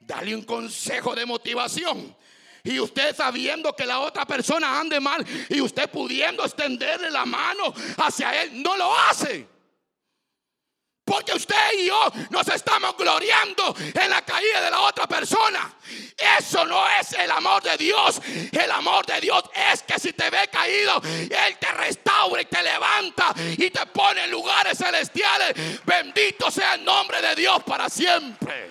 darle 0.00 0.34
un 0.34 0.42
consejo 0.42 1.14
de 1.14 1.26
motivación, 1.26 2.16
y 2.64 2.78
usted 2.78 3.14
sabiendo 3.16 3.74
que 3.74 3.86
la 3.86 4.00
otra 4.00 4.24
persona 4.24 4.78
ande 4.78 5.00
mal 5.00 5.24
y 5.48 5.60
usted 5.60 5.90
pudiendo 5.90 6.44
extenderle 6.44 7.10
la 7.10 7.24
mano 7.24 7.74
hacia 7.98 8.42
él, 8.42 8.62
no 8.62 8.76
lo 8.76 8.96
hace. 8.96 9.48
Porque 11.04 11.32
usted 11.32 11.72
y 11.80 11.86
yo 11.86 12.12
nos 12.30 12.46
estamos 12.46 12.96
gloriando 12.96 13.74
en 13.78 14.08
la 14.08 14.22
caída 14.22 14.60
de 14.62 14.70
la 14.70 14.80
otra 14.82 15.08
persona. 15.08 15.74
Eso 16.38 16.64
no 16.64 16.80
es 17.00 17.12
el 17.14 17.28
amor 17.30 17.60
de 17.62 17.76
Dios. 17.76 18.20
El 18.52 18.70
amor 18.70 19.04
de 19.06 19.20
Dios 19.20 19.42
es 19.72 19.82
que 19.82 19.98
si 19.98 20.12
te 20.12 20.30
ve 20.30 20.48
caído, 20.48 21.02
Él 21.04 21.58
te 21.58 21.72
restaura 21.72 22.42
y 22.42 22.44
te 22.44 22.62
levanta 22.62 23.34
y 23.36 23.68
te 23.70 23.84
pone 23.86 24.24
en 24.24 24.30
lugares 24.30 24.78
celestiales. 24.78 25.84
Bendito 25.84 26.50
sea 26.52 26.74
el 26.74 26.84
nombre 26.84 27.20
de 27.20 27.34
Dios 27.34 27.64
para 27.64 27.88
siempre. 27.88 28.70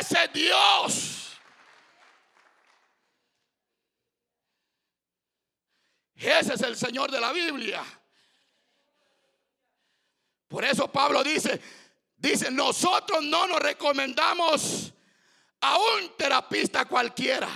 Ese 0.00 0.28
Dios. 0.32 1.27
Ese 6.18 6.54
es 6.54 6.62
el 6.62 6.76
Señor 6.76 7.10
de 7.10 7.20
la 7.20 7.32
Biblia. 7.32 7.84
Por 10.48 10.64
eso 10.64 10.90
Pablo 10.90 11.22
dice, 11.22 11.60
dice, 12.16 12.50
nosotros 12.50 13.22
no 13.22 13.46
nos 13.46 13.60
recomendamos 13.60 14.92
a 15.60 15.78
un 15.78 16.16
terapista 16.16 16.86
cualquiera. 16.86 17.48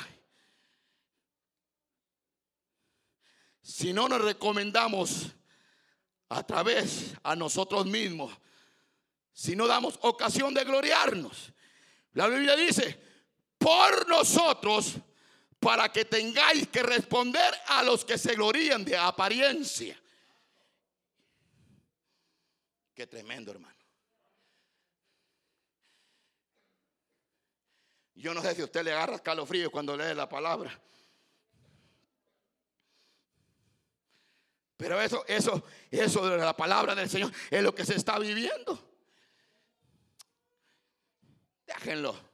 Si 3.63 3.93
no 3.93 4.09
nos 4.09 4.21
recomendamos 4.21 5.33
a 6.29 6.43
través 6.45 7.15
a 7.23 7.35
nosotros 7.35 7.87
mismos, 7.87 8.33
si 9.33 9.57
no 9.57 9.67
damos 9.67 9.99
ocasión 10.03 10.55
de 10.55 10.65
gloriarnos. 10.65 11.53
La 12.13 12.29
Biblia 12.29 12.55
dice, 12.55 13.01
por 13.59 14.07
nosotros 14.09 14.97
para 15.63 15.93
que 15.93 16.05
tengáis 16.05 16.67
que 16.67 16.83
responder 16.83 17.55
a 17.69 17.85
los 17.85 18.05
que 18.05 18.19
se 18.19 18.35
glorían 18.35 18.85
de 18.85 18.97
apariencia. 18.97 19.97
Qué 22.93 23.07
tremendo, 23.07 23.53
hermano. 23.53 23.77
Yo 28.17 28.35
no 28.35 28.43
sé 28.43 28.57
si 28.57 28.63
usted 28.65 28.83
le 28.83 28.93
agarra 28.93 29.15
escalofrío 29.15 29.71
cuando 29.71 29.97
lee 29.97 30.15
la 30.15 30.29
palabra. 30.29 30.77
Pero 34.77 35.01
eso, 35.01 35.25
eso, 35.29 35.63
eso 35.93 36.29
de 36.29 36.39
la 36.39 36.57
palabra 36.57 36.97
del 36.97 37.09
Señor 37.09 37.31
es 37.51 37.63
lo 37.63 37.73
que 37.73 37.87
se 37.87 37.95
está 37.95 38.19
viviendo. 38.19 38.97
Déjenlo. 41.67 42.32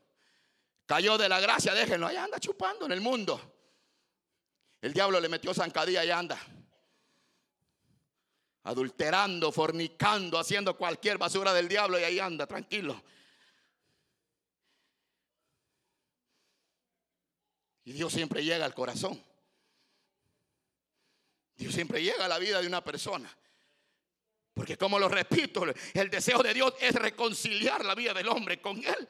Cayó 0.88 1.18
de 1.18 1.28
la 1.28 1.38
gracia, 1.38 1.74
déjenlo, 1.74 2.06
allá 2.06 2.24
anda 2.24 2.40
chupando 2.40 2.86
en 2.86 2.92
el 2.92 3.02
mundo. 3.02 3.38
El 4.80 4.94
diablo 4.94 5.20
le 5.20 5.28
metió 5.28 5.52
zancadilla 5.52 6.02
y 6.02 6.10
anda. 6.10 6.40
Adulterando, 8.62 9.52
fornicando, 9.52 10.38
haciendo 10.38 10.78
cualquier 10.78 11.18
basura 11.18 11.52
del 11.52 11.68
diablo 11.68 12.00
y 12.00 12.04
ahí 12.04 12.18
anda, 12.18 12.46
tranquilo. 12.46 13.04
Y 17.84 17.92
Dios 17.92 18.10
siempre 18.10 18.42
llega 18.42 18.64
al 18.64 18.72
corazón. 18.72 19.22
Dios 21.54 21.74
siempre 21.74 22.02
llega 22.02 22.24
a 22.24 22.28
la 22.28 22.38
vida 22.38 22.62
de 22.62 22.66
una 22.66 22.82
persona. 22.82 23.30
Porque 24.54 24.78
como 24.78 24.98
lo 24.98 25.10
repito, 25.10 25.66
el 25.92 26.08
deseo 26.08 26.42
de 26.42 26.54
Dios 26.54 26.72
es 26.80 26.94
reconciliar 26.94 27.84
la 27.84 27.94
vida 27.94 28.14
del 28.14 28.28
hombre 28.28 28.62
con 28.62 28.82
Él. 28.82 29.06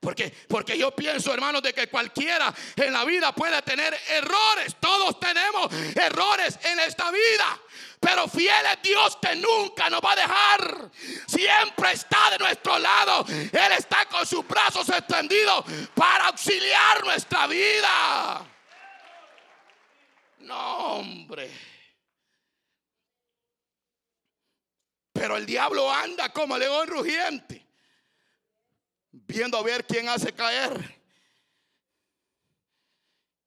Porque, 0.00 0.32
porque 0.48 0.78
yo 0.78 0.92
pienso, 0.92 1.32
hermanos, 1.34 1.62
de 1.62 1.74
que 1.74 1.88
cualquiera 1.88 2.52
en 2.74 2.92
la 2.92 3.04
vida 3.04 3.34
puede 3.34 3.60
tener 3.60 3.94
errores. 4.08 4.76
Todos 4.80 5.20
tenemos 5.20 5.70
errores 5.94 6.58
en 6.64 6.80
esta 6.80 7.10
vida. 7.10 7.60
Pero 8.00 8.26
fiel 8.26 8.64
es 8.72 8.82
Dios 8.82 9.18
que 9.20 9.36
nunca 9.36 9.90
nos 9.90 10.00
va 10.00 10.12
a 10.12 10.16
dejar. 10.16 10.90
Siempre 11.26 11.92
está 11.92 12.30
de 12.30 12.38
nuestro 12.38 12.78
lado. 12.78 13.26
Él 13.28 13.72
está 13.76 14.06
con 14.06 14.26
sus 14.26 14.46
brazos 14.48 14.88
extendidos 14.88 15.66
para 15.94 16.28
auxiliar 16.28 17.04
nuestra 17.04 17.46
vida. 17.46 18.42
No, 20.38 20.76
hombre. 20.94 21.50
Pero 25.12 25.36
el 25.36 25.44
diablo 25.44 25.92
anda 25.92 26.32
como 26.32 26.56
león 26.56 26.88
rugiente 26.88 27.69
viendo 29.12 29.56
a 29.56 29.62
ver 29.62 29.84
quién 29.84 30.08
hace 30.08 30.32
caer. 30.32 30.99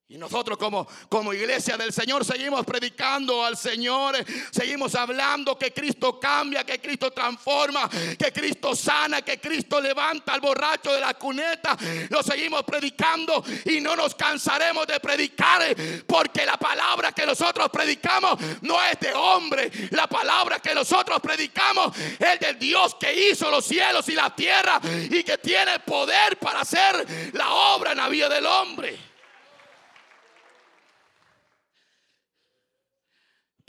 Y 0.10 0.18
nosotros 0.18 0.58
como, 0.58 0.86
como 1.08 1.34
iglesia 1.34 1.78
del 1.78 1.94
Señor 1.94 2.26
seguimos 2.26 2.66
predicando 2.66 3.44
al 3.44 3.56
Señor, 3.56 4.16
seguimos 4.52 4.94
hablando 4.96 5.58
que 5.58 5.72
Cristo 5.72 6.20
cambia, 6.20 6.66
que 6.66 6.80
Cristo 6.80 7.12
transforma, 7.12 7.90
que 7.90 8.32
Cristo 8.34 8.76
sana, 8.76 9.22
que 9.22 9.40
Cristo 9.40 9.80
levanta 9.80 10.34
al 10.34 10.42
borracho 10.42 10.94
de 10.94 11.00
la 11.00 11.14
cuneta. 11.14 11.78
Lo 12.10 12.22
seguimos 12.22 12.64
predicando 12.64 13.44
y 13.66 13.80
no 13.80 13.96
nos 13.96 14.14
cansaremos 14.14 14.86
de 14.88 15.00
predicar 15.00 15.74
porque 16.06 16.46
la 16.46 16.58
palabra 16.58 17.14
que 17.14 17.26
nosotros 17.26 17.70
predicamos 17.70 18.38
no 18.62 18.84
es 18.84 19.00
de 19.00 19.14
hombre. 19.14 19.72
La 19.92 20.08
palabra 20.08 20.60
que 20.60 20.76
nosotros 20.76 21.22
predicamos 21.22 21.96
es 22.20 22.40
del 22.42 22.60
Dios 22.60 22.96
que 23.00 23.32
hizo 23.32 23.50
los 23.50 23.66
cielos 23.66 24.08
y 24.10 24.16
la 24.16 24.36
tierra 24.36 24.82
y 24.84 25.24
que 25.24 25.38
tiene 25.38 25.80
poder 25.80 26.38
para 26.38 26.60
hacer 26.60 27.32
la 27.34 27.52
obra 27.52 27.94
en 27.94 27.98
la 28.00 28.10
vida 28.10 28.28
del 28.28 28.46
hombre. 28.46 29.13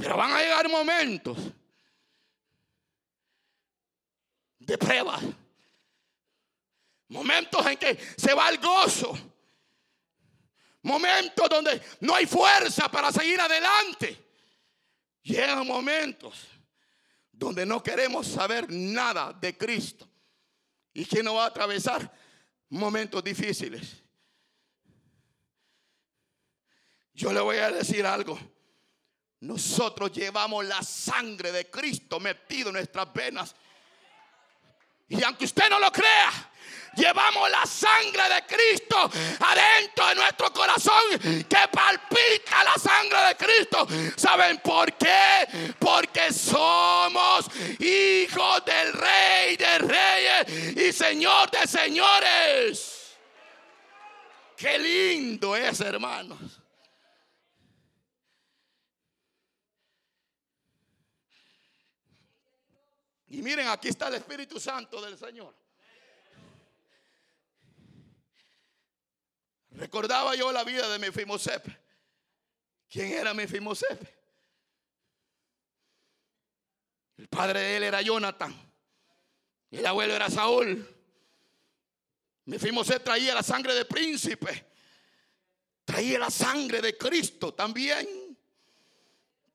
Pero 0.04 0.18
van 0.18 0.32
a 0.32 0.38
llegar 0.42 0.68
momentos 0.68 1.38
de 4.58 4.76
prueba. 4.76 5.18
Momentos 7.08 7.64
en 7.64 7.78
que 7.78 7.98
se 8.14 8.34
va 8.34 8.50
el 8.50 8.58
gozo. 8.58 9.16
Momentos 10.82 11.48
donde 11.48 11.80
no 12.00 12.14
hay 12.14 12.26
fuerza 12.26 12.90
para 12.90 13.10
seguir 13.12 13.40
adelante. 13.40 14.22
Llegan 15.22 15.66
momentos 15.66 16.48
donde 17.32 17.64
no 17.64 17.82
queremos 17.82 18.26
saber 18.26 18.70
nada 18.70 19.32
de 19.32 19.56
Cristo. 19.56 20.06
¿Y 20.92 21.06
quién 21.06 21.24
no 21.24 21.36
va 21.36 21.44
a 21.44 21.48
atravesar 21.48 22.12
momentos 22.68 23.24
difíciles? 23.24 24.02
Yo 27.14 27.32
le 27.32 27.40
voy 27.40 27.56
a 27.56 27.70
decir 27.70 28.04
algo. 28.04 28.38
Nosotros 29.44 30.10
llevamos 30.10 30.64
la 30.64 30.82
sangre 30.82 31.52
de 31.52 31.68
Cristo 31.70 32.18
metido 32.18 32.70
en 32.70 32.76
nuestras 32.76 33.12
venas. 33.12 33.54
Y 35.06 35.22
aunque 35.22 35.44
usted 35.44 35.68
no 35.68 35.78
lo 35.78 35.92
crea, 35.92 36.50
llevamos 36.96 37.50
la 37.50 37.66
sangre 37.66 38.22
de 38.22 38.46
Cristo 38.46 38.96
adentro 38.96 40.06
de 40.08 40.14
nuestro 40.14 40.50
corazón 40.50 41.18
que 41.20 41.68
palpita 41.70 42.64
la 42.64 42.78
sangre 42.78 43.20
de 43.28 43.36
Cristo. 43.36 43.86
¿Saben 44.16 44.58
por 44.60 44.90
qué? 44.94 45.74
Porque 45.78 46.32
somos 46.32 47.46
hijos 47.80 48.64
del 48.64 48.94
Rey 48.94 49.56
de 49.58 49.78
Reyes 49.78 50.76
y 50.78 50.90
Señor 50.90 51.50
de 51.50 51.66
Señores. 51.66 53.14
Qué 54.56 54.78
lindo 54.78 55.54
es, 55.54 55.80
hermanos. 55.80 56.63
Y 63.34 63.42
miren, 63.42 63.66
aquí 63.66 63.88
está 63.88 64.06
el 64.06 64.14
Espíritu 64.14 64.60
Santo 64.60 65.02
del 65.02 65.18
Señor. 65.18 65.52
Recordaba 69.72 70.36
yo 70.36 70.52
la 70.52 70.62
vida 70.62 70.88
de 70.88 71.00
Mefimosep. 71.00 71.66
¿Quién 72.88 73.10
era 73.10 73.34
Mefimosep? 73.34 74.06
El 77.16 77.26
padre 77.26 77.58
de 77.58 77.76
él 77.76 77.82
era 77.82 78.02
Jonathan. 78.02 78.54
El 79.72 79.84
abuelo 79.84 80.14
era 80.14 80.30
Saúl. 80.30 80.88
Mefimosep 82.44 83.02
traía 83.02 83.34
la 83.34 83.42
sangre 83.42 83.74
de 83.74 83.84
príncipe. 83.84 84.64
Traía 85.84 86.20
la 86.20 86.30
sangre 86.30 86.80
de 86.80 86.96
Cristo 86.96 87.52
también. 87.52 88.38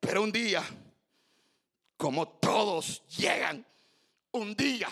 Pero 0.02 0.22
un 0.22 0.34
día, 0.34 0.66
como 2.00 2.30
todos 2.30 3.04
llegan 3.18 3.66
un 4.32 4.56
día 4.56 4.88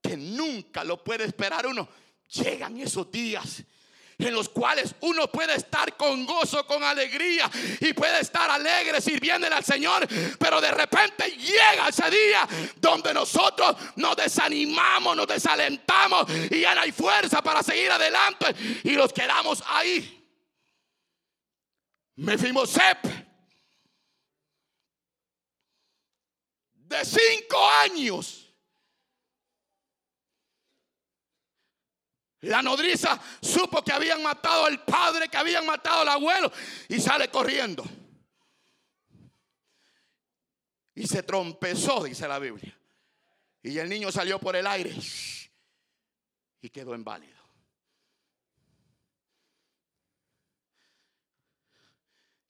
que 0.00 0.16
nunca 0.16 0.84
lo 0.84 1.02
puede 1.02 1.24
esperar 1.24 1.66
uno. 1.66 1.88
Llegan 2.28 2.78
esos 2.78 3.10
días 3.10 3.64
en 4.16 4.32
los 4.32 4.48
cuales 4.48 4.94
uno 5.00 5.26
puede 5.26 5.56
estar 5.56 5.96
con 5.96 6.24
gozo, 6.24 6.64
con 6.64 6.84
alegría 6.84 7.50
y 7.80 7.92
puede 7.92 8.20
estar 8.20 8.48
alegre 8.48 9.00
sirviéndole 9.00 9.56
al 9.56 9.64
Señor, 9.64 10.06
pero 10.38 10.60
de 10.60 10.70
repente 10.70 11.28
llega 11.28 11.88
ese 11.88 12.08
día 12.08 12.48
donde 12.76 13.12
nosotros 13.12 13.74
nos 13.96 14.14
desanimamos, 14.16 15.16
nos 15.16 15.26
desalentamos 15.26 16.30
y 16.52 16.60
ya 16.60 16.72
no 16.76 16.82
hay 16.82 16.92
fuerza 16.92 17.42
para 17.42 17.64
seguir 17.64 17.90
adelante 17.90 18.54
y 18.84 18.92
nos 18.92 19.12
quedamos 19.12 19.60
ahí. 19.66 20.24
Mefimosep 22.14 23.25
de 26.88 27.04
cinco 27.04 27.68
años. 27.82 28.42
La 32.40 32.62
nodriza 32.62 33.20
supo 33.40 33.82
que 33.82 33.92
habían 33.92 34.22
matado 34.22 34.66
al 34.66 34.84
padre, 34.84 35.28
que 35.28 35.36
habían 35.36 35.66
matado 35.66 36.02
al 36.02 36.08
abuelo 36.08 36.52
y 36.88 37.00
sale 37.00 37.28
corriendo. 37.28 37.84
Y 40.94 41.06
se 41.06 41.22
trompezó, 41.22 42.04
dice 42.04 42.28
la 42.28 42.38
Biblia. 42.38 42.78
Y 43.62 43.78
el 43.78 43.88
niño 43.88 44.12
salió 44.12 44.38
por 44.38 44.54
el 44.54 44.66
aire 44.66 44.94
y 46.60 46.70
quedó 46.70 46.94
inválido. 46.94 47.36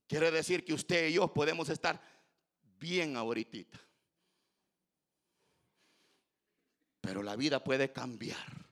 Quiere 0.06 0.30
decir 0.30 0.64
que 0.64 0.74
usted 0.74 1.08
y 1.08 1.14
yo 1.14 1.32
podemos 1.32 1.68
estar 1.68 2.00
bien 2.78 3.16
ahorita. 3.16 3.85
Pero 7.06 7.22
la 7.22 7.36
vida 7.36 7.62
puede 7.62 7.92
cambiar. 7.92 8.66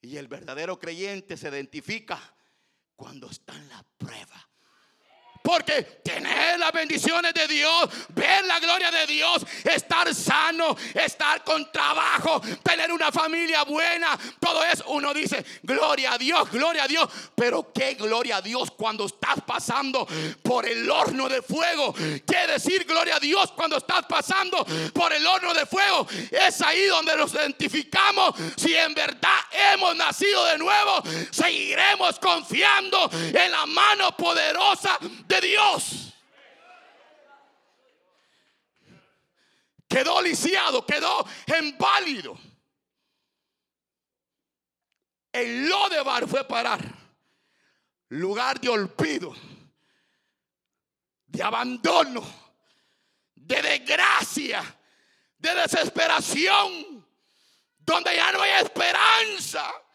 Y 0.00 0.16
el 0.16 0.26
verdadero 0.26 0.78
creyente 0.78 1.36
se 1.36 1.50
identifica 1.50 2.34
cuando 2.94 3.28
está 3.28 3.54
en 3.54 3.68
la 3.68 3.84
prueba. 3.98 4.48
Porque 5.46 5.80
tener 6.02 6.58
las 6.58 6.72
bendiciones 6.72 7.32
de 7.32 7.46
Dios, 7.46 7.88
ver 8.08 8.44
la 8.46 8.58
gloria 8.58 8.90
de 8.90 9.06
Dios, 9.06 9.46
estar 9.62 10.12
sano, 10.12 10.76
estar 10.92 11.44
con 11.44 11.70
trabajo, 11.70 12.42
tener 12.64 12.90
una 12.90 13.12
familia 13.12 13.62
buena, 13.62 14.18
todo 14.40 14.64
eso, 14.64 14.82
uno 14.88 15.14
dice, 15.14 15.46
gloria 15.62 16.14
a 16.14 16.18
Dios, 16.18 16.50
gloria 16.50 16.82
a 16.82 16.88
Dios. 16.88 17.08
Pero 17.36 17.72
qué 17.72 17.94
gloria 17.94 18.38
a 18.38 18.42
Dios 18.42 18.72
cuando 18.72 19.06
estás 19.06 19.36
pasando 19.46 20.08
por 20.42 20.66
el 20.66 20.90
horno 20.90 21.28
de 21.28 21.40
fuego. 21.42 21.94
¿Qué 21.94 22.46
decir 22.48 22.84
gloria 22.84 23.14
a 23.14 23.20
Dios 23.20 23.52
cuando 23.52 23.76
estás 23.76 24.04
pasando 24.06 24.66
por 24.92 25.12
el 25.12 25.24
horno 25.24 25.54
de 25.54 25.64
fuego? 25.64 26.08
Es 26.28 26.60
ahí 26.62 26.86
donde 26.86 27.16
nos 27.16 27.32
identificamos 27.32 28.34
si 28.56 28.74
en 28.74 28.94
verdad 28.94 29.38
hemos 29.72 29.94
nacido 29.94 30.44
de 30.46 30.58
nuevo. 30.58 31.04
Seguiremos 31.30 32.18
confiando 32.18 33.08
en 33.12 33.52
la 33.52 33.64
mano 33.66 34.10
poderosa 34.16 34.98
de 35.40 35.46
Dios. 35.48 36.12
Quedó 39.88 40.20
lisiado, 40.20 40.84
quedó 40.84 41.26
inválido. 41.58 42.38
El 45.32 45.68
Lodebar 45.68 46.26
fue 46.26 46.44
parar, 46.44 46.80
lugar 48.08 48.58
de 48.58 48.68
olvido, 48.68 49.34
de 51.26 51.42
abandono, 51.42 52.24
de 53.34 53.62
desgracia, 53.62 54.62
de 55.38 55.54
desesperación, 55.54 57.06
donde 57.78 58.16
ya 58.16 58.32
no 58.32 58.40
hay 58.40 58.64
esperanza 58.64 59.85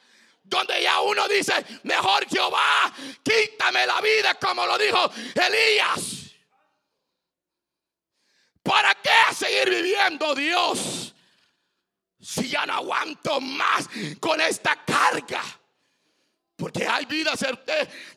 donde 0.51 0.83
ya 0.83 0.99
uno 0.99 1.27
dice, 1.29 1.53
mejor 1.83 2.27
Jehová, 2.27 2.93
quítame 3.23 3.87
la 3.87 4.01
vida 4.01 4.35
como 4.35 4.65
lo 4.65 4.77
dijo 4.77 5.09
Elías. 5.33 6.29
¿Para 8.61 8.93
qué 8.95 9.33
seguir 9.33 9.69
viviendo 9.69 10.35
Dios? 10.35 11.15
Si 12.19 12.49
ya 12.49 12.65
no 12.65 12.73
aguanto 12.73 13.39
más 13.39 13.89
con 14.19 14.41
esta 14.41 14.75
carga. 14.83 15.41
Porque 16.57 16.85
hay 16.85 17.05
vidas 17.05 17.43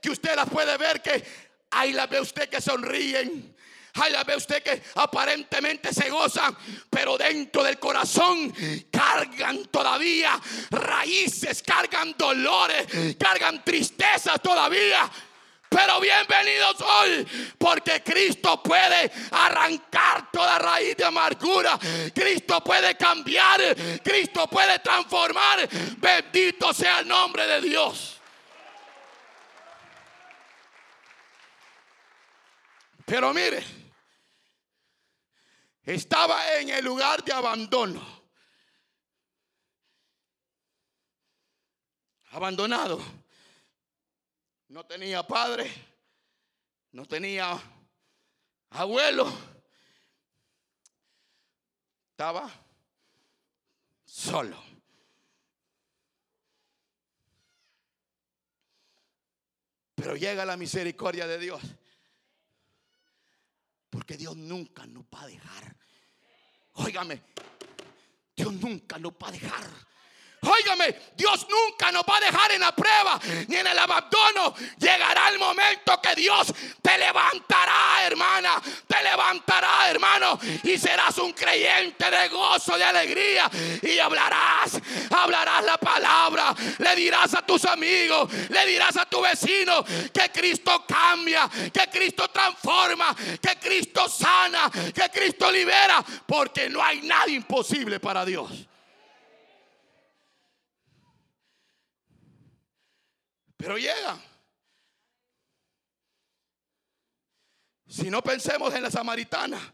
que 0.03 0.11
usted 0.11 0.35
las 0.35 0.51
puede 0.51 0.77
ver 0.77 1.01
que 1.01 1.25
ahí 1.71 1.93
las 1.93 2.11
ve 2.11 2.21
usted 2.21 2.49
que 2.49 2.61
sonríen. 2.61 3.54
Ay, 3.97 4.11
la 4.11 4.25
ve 4.25 4.35
usted 4.35 4.61
que 4.63 4.83
aparentemente 4.97 5.93
se 5.95 6.11
gozan, 6.11 6.57
pero 6.91 7.17
dentro 7.17 7.63
del 7.63 7.79
corazón 7.79 8.53
cargan 8.91 9.67
todavía 9.67 10.41
raíces, 10.71 11.63
cargan 11.63 12.15
dolores, 12.19 13.17
cargan 13.17 13.63
tristezas 13.63 14.41
todavía. 14.43 15.09
Pero 15.69 16.01
bienvenidos 16.01 16.81
hoy, 16.81 17.27
porque 17.57 18.03
Cristo 18.03 18.61
puede 18.63 19.11
arrancar 19.31 20.29
toda 20.31 20.59
raíz 20.59 20.97
de 20.97 21.05
amargura. 21.05 21.79
Cristo 22.13 22.63
puede 22.63 22.97
cambiar, 22.97 23.61
Cristo 24.03 24.49
puede 24.49 24.81
transformar. 24.81 25.69
Bendito 25.99 26.73
sea 26.73 27.01
el 27.01 27.09
nombre 27.09 27.47
de 27.47 27.61
Dios. 27.61 28.21
Pero 33.05 33.35
mire, 33.35 33.84
estaba 35.85 36.59
en 36.59 36.71
el 36.71 36.85
lugar 36.85 37.23
de 37.25 37.33
abandono. 37.33 38.25
Abandonado. 42.31 43.01
No 44.69 44.85
tenía 44.85 45.23
padre, 45.23 45.71
no 46.93 47.07
tenía 47.07 47.61
abuelo. 48.71 49.33
Estaba 52.11 52.51
solo. 54.05 54.75
Pero 59.95 60.17
llega 60.17 60.45
la 60.45 60.57
misericordia 60.57 61.27
de 61.27 61.39
Dios. 61.39 61.63
Porque 63.91 64.17
Dios 64.17 64.37
nunca 64.37 64.87
nos 64.87 65.05
va 65.05 65.23
a 65.23 65.27
dejar. 65.27 65.74
Óigame, 66.75 67.23
Dios 68.37 68.53
nunca 68.55 68.99
nos 68.99 69.13
va 69.13 69.29
a 69.29 69.33
dejar. 69.33 69.85
Óigame, 70.43 70.95
Dios 71.17 71.47
nunca 71.49 71.91
nos 71.91 72.03
va 72.03 72.19
a 72.19 72.21
dejar 72.21 72.53
en 72.53 72.61
la 72.61 72.75
prueba 72.75 73.19
ni 73.49 73.57
en 73.57 73.67
el 73.67 73.79
abandono. 73.79 74.55
Llegará 74.79 75.29
el 75.31 75.39
momento 75.39 76.01
que 76.03 76.15
Dios 76.15 76.53
te 76.83 76.99
levantará, 76.99 78.05
hermana. 78.05 78.63
Levantará, 79.15 79.91
hermano. 79.91 80.39
Y 80.65 80.77
serás 80.77 81.19
un 81.19 81.33
creyente 81.33 82.11
de 82.11 82.29
gozo, 82.29 82.77
de 82.77 82.83
alegría. 82.83 83.49
Y 83.81 83.99
hablarás, 83.99 84.81
hablarás 85.11 85.65
la 85.65 85.79
palabra. 85.79 86.55
Le 86.79 86.97
dirás 86.97 87.33
a 87.35 87.47
tus 87.47 87.65
amigos, 87.65 88.33
le 88.49 88.67
dirás 88.67 88.97
a 88.97 89.07
tu 89.07 89.21
vecino 89.21 89.85
que 89.85 90.31
Cristo 90.33 90.85
cambia, 90.87 91.49
que 91.73 91.89
Cristo 91.93 92.29
transforma, 92.29 93.15
que 93.41 93.57
Cristo 93.61 94.09
sana, 94.09 94.71
que 94.71 95.09
Cristo 95.11 95.51
libera. 95.51 96.05
Porque 96.27 96.69
no 96.69 96.83
hay 96.83 97.03
nada 97.03 97.29
imposible 97.29 98.01
para 98.01 98.25
Dios. 98.25 98.51
Pero 103.57 103.79
llega. 103.79 104.34
Si 107.95 108.11
no 108.11 108.23
pensemos 108.23 108.75
en 108.75 108.83
la 108.83 108.91
samaritana. 108.91 109.73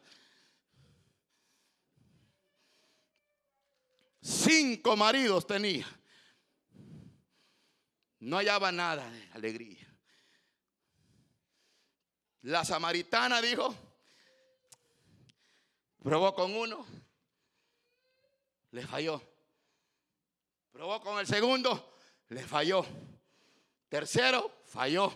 Cinco 4.21 4.95
maridos 4.95 5.47
tenía. 5.47 5.87
No 8.19 8.37
hallaba 8.37 8.71
nada 8.71 9.11
de 9.11 9.27
alegría. 9.33 9.89
La 12.43 12.63
samaritana 12.63 13.41
dijo, 13.41 13.75
probó 16.03 16.35
con 16.35 16.55
uno, 16.55 16.87
le 18.73 18.87
falló. 18.87 19.23
Probó 20.73 21.01
con 21.01 21.19
el 21.21 21.27
segundo, 21.27 21.97
le 22.29 22.47
falló. 22.47 22.85
Tercero, 23.89 24.61
falló. 24.67 25.11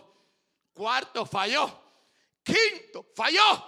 Cuarto, 0.73 1.27
falló. 1.27 1.84
Quinto, 2.45 3.11
falló. 3.15 3.65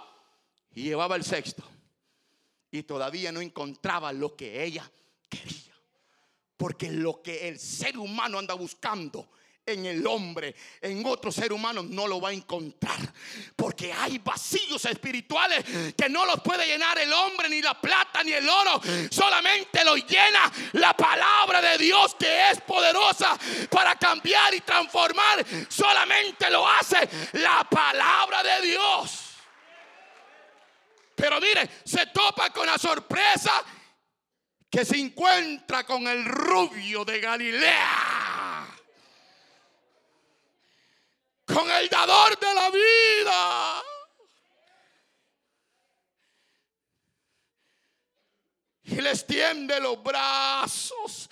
Y 0.72 0.84
llevaba 0.84 1.16
el 1.16 1.24
sexto. 1.24 1.64
Y 2.70 2.84
todavía 2.84 3.32
no 3.32 3.40
encontraba 3.40 4.12
lo 4.12 4.36
que 4.36 4.62
ella 4.62 4.88
quería. 5.28 5.74
Porque 6.56 6.90
lo 6.90 7.20
que 7.20 7.48
el 7.48 7.58
ser 7.58 7.98
humano 7.98 8.38
anda 8.38 8.54
buscando 8.54 9.28
en 9.72 9.86
el 9.86 10.06
hombre, 10.06 10.54
en 10.80 11.04
otro 11.06 11.30
ser 11.30 11.52
humano, 11.52 11.82
no 11.82 12.06
lo 12.06 12.20
va 12.20 12.30
a 12.30 12.32
encontrar. 12.32 12.98
Porque 13.54 13.92
hay 13.92 14.18
vacíos 14.18 14.84
espirituales 14.84 15.64
que 15.96 16.08
no 16.08 16.24
los 16.26 16.40
puede 16.40 16.66
llenar 16.66 16.98
el 16.98 17.12
hombre, 17.12 17.48
ni 17.48 17.60
la 17.60 17.80
plata, 17.80 18.22
ni 18.22 18.32
el 18.32 18.48
oro. 18.48 18.80
Solamente 19.10 19.84
lo 19.84 19.96
llena 19.96 20.50
la 20.72 20.96
palabra 20.96 21.60
de 21.60 21.78
Dios 21.78 22.16
que 22.18 22.50
es 22.50 22.60
poderosa 22.62 23.38
para 23.70 23.96
cambiar 23.96 24.54
y 24.54 24.60
transformar. 24.60 25.44
Solamente 25.68 26.50
lo 26.50 26.66
hace 26.68 27.08
la 27.32 27.66
palabra 27.68 28.42
de 28.42 28.66
Dios. 28.66 29.24
Pero 31.14 31.40
mire, 31.40 31.68
se 31.84 32.06
topa 32.06 32.50
con 32.50 32.66
la 32.66 32.78
sorpresa 32.78 33.52
que 34.70 34.84
se 34.84 34.98
encuentra 34.98 35.84
con 35.84 36.06
el 36.06 36.24
rubio 36.24 37.04
de 37.04 37.20
Galilea. 37.20 38.07
Con 41.52 41.70
el 41.70 41.88
dador 41.88 42.38
de 42.38 42.54
la 42.54 42.70
vida. 42.70 43.82
Y 48.84 49.00
les 49.00 49.26
tiende 49.26 49.80
los 49.80 50.02
brazos 50.02 51.28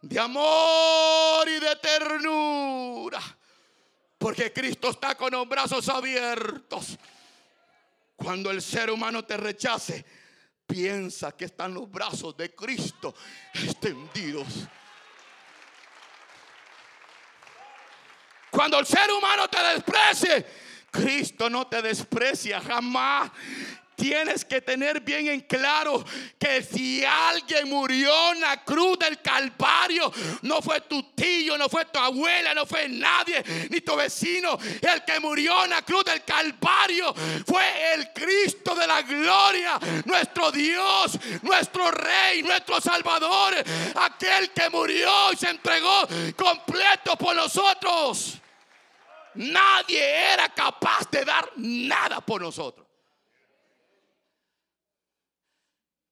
de 0.00 0.18
amor 0.18 1.48
y 1.48 1.60
de 1.60 1.76
ternura. 1.76 3.20
Porque 4.18 4.52
Cristo 4.52 4.90
está 4.90 5.16
con 5.16 5.32
los 5.32 5.48
brazos 5.48 5.88
abiertos. 5.88 6.98
Cuando 8.16 8.50
el 8.50 8.62
ser 8.62 8.90
humano 8.90 9.24
te 9.24 9.36
rechace, 9.36 10.04
piensa 10.66 11.32
que 11.32 11.46
están 11.46 11.74
los 11.74 11.90
brazos 11.90 12.36
de 12.36 12.54
Cristo 12.54 13.14
extendidos. 13.54 14.46
Cuando 18.52 18.78
el 18.78 18.84
ser 18.84 19.10
humano 19.10 19.48
te 19.48 19.58
desprecie, 19.62 20.44
Cristo 20.90 21.48
no 21.48 21.66
te 21.66 21.80
desprecia 21.80 22.60
jamás. 22.60 23.30
Tienes 23.96 24.44
que 24.44 24.60
tener 24.60 25.00
bien 25.00 25.28
en 25.28 25.40
claro 25.40 26.04
que 26.38 26.62
si 26.62 27.02
alguien 27.02 27.70
murió 27.70 28.32
en 28.32 28.40
la 28.40 28.62
cruz 28.62 28.98
del 28.98 29.22
Calvario, 29.22 30.12
no 30.42 30.60
fue 30.60 30.82
tu 30.82 31.14
tío, 31.14 31.56
no 31.56 31.68
fue 31.70 31.86
tu 31.86 31.98
abuela, 31.98 32.52
no 32.52 32.66
fue 32.66 32.88
nadie, 32.90 33.42
ni 33.70 33.80
tu 33.80 33.96
vecino. 33.96 34.58
El 34.82 35.02
que 35.04 35.18
murió 35.18 35.64
en 35.64 35.70
la 35.70 35.80
cruz 35.80 36.04
del 36.04 36.22
Calvario 36.24 37.14
fue 37.46 37.94
el 37.94 38.12
Cristo 38.12 38.74
de 38.74 38.86
la 38.86 39.00
gloria, 39.00 39.78
nuestro 40.04 40.52
Dios, 40.52 41.18
nuestro 41.40 41.90
Rey, 41.90 42.42
nuestro 42.42 42.82
Salvador, 42.82 43.54
aquel 43.94 44.50
que 44.50 44.68
murió 44.68 45.32
y 45.32 45.36
se 45.36 45.48
entregó 45.48 46.06
completo 46.36 47.16
por 47.16 47.34
nosotros. 47.34 48.41
Nadie 49.34 50.32
era 50.32 50.52
capaz 50.54 51.10
de 51.10 51.24
dar 51.24 51.52
nada 51.56 52.20
por 52.20 52.40
nosotros. 52.40 52.86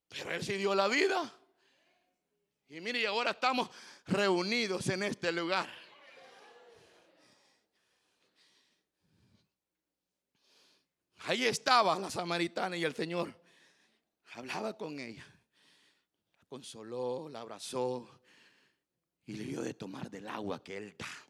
Pero 0.09 0.33
Él 0.33 0.44
sí 0.44 0.54
dio 0.54 0.74
la 0.74 0.88
vida. 0.88 1.33
Y 2.68 2.80
mire, 2.80 3.06
ahora 3.06 3.33
estamos 3.33 3.68
reunidos 4.06 4.88
en 4.88 5.02
este 5.02 5.33
lugar. 5.33 5.68
Ahí 11.24 11.46
estaba 11.46 11.98
la 11.98 12.11
samaritana 12.11 12.76
y 12.76 12.85
el 12.85 12.94
Señor 12.94 13.35
hablaba 14.35 14.76
con 14.76 14.98
ella. 14.98 15.26
La 16.40 16.46
consoló, 16.48 17.28
la 17.28 17.40
abrazó 17.40 18.20
y 19.26 19.35
le 19.35 19.44
dio 19.44 19.61
de 19.61 19.74
tomar 19.74 20.11
del 20.11 20.26
agua 20.28 20.62
que 20.62 20.76
Él 20.76 20.96
da. 20.98 21.30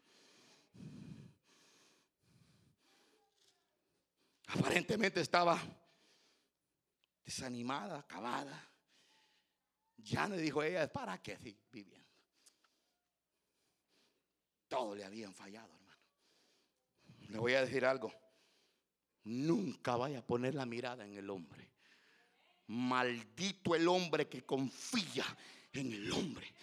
Aparentemente 4.53 5.21
estaba 5.21 5.61
desanimada, 7.23 7.99
acabada. 7.99 8.69
Ya 9.97 10.27
le 10.27 10.37
dijo 10.37 10.61
ella, 10.63 10.91
¿para 10.91 11.21
qué 11.21 11.37
viviendo? 11.71 12.01
Todo 14.67 14.95
le 14.95 15.05
habían 15.05 15.33
fallado, 15.33 15.73
hermano. 15.73 16.01
Le 17.29 17.37
voy 17.37 17.53
a 17.53 17.61
decir 17.61 17.85
algo. 17.85 18.11
Nunca 19.23 19.95
vaya 19.95 20.19
a 20.19 20.25
poner 20.25 20.55
la 20.55 20.65
mirada 20.65 21.05
en 21.05 21.15
el 21.15 21.29
hombre. 21.29 21.69
Maldito 22.67 23.75
el 23.75 23.87
hombre 23.87 24.27
que 24.27 24.45
confía 24.45 25.25
en 25.73 25.93
el 25.93 26.11
hombre. 26.11 26.53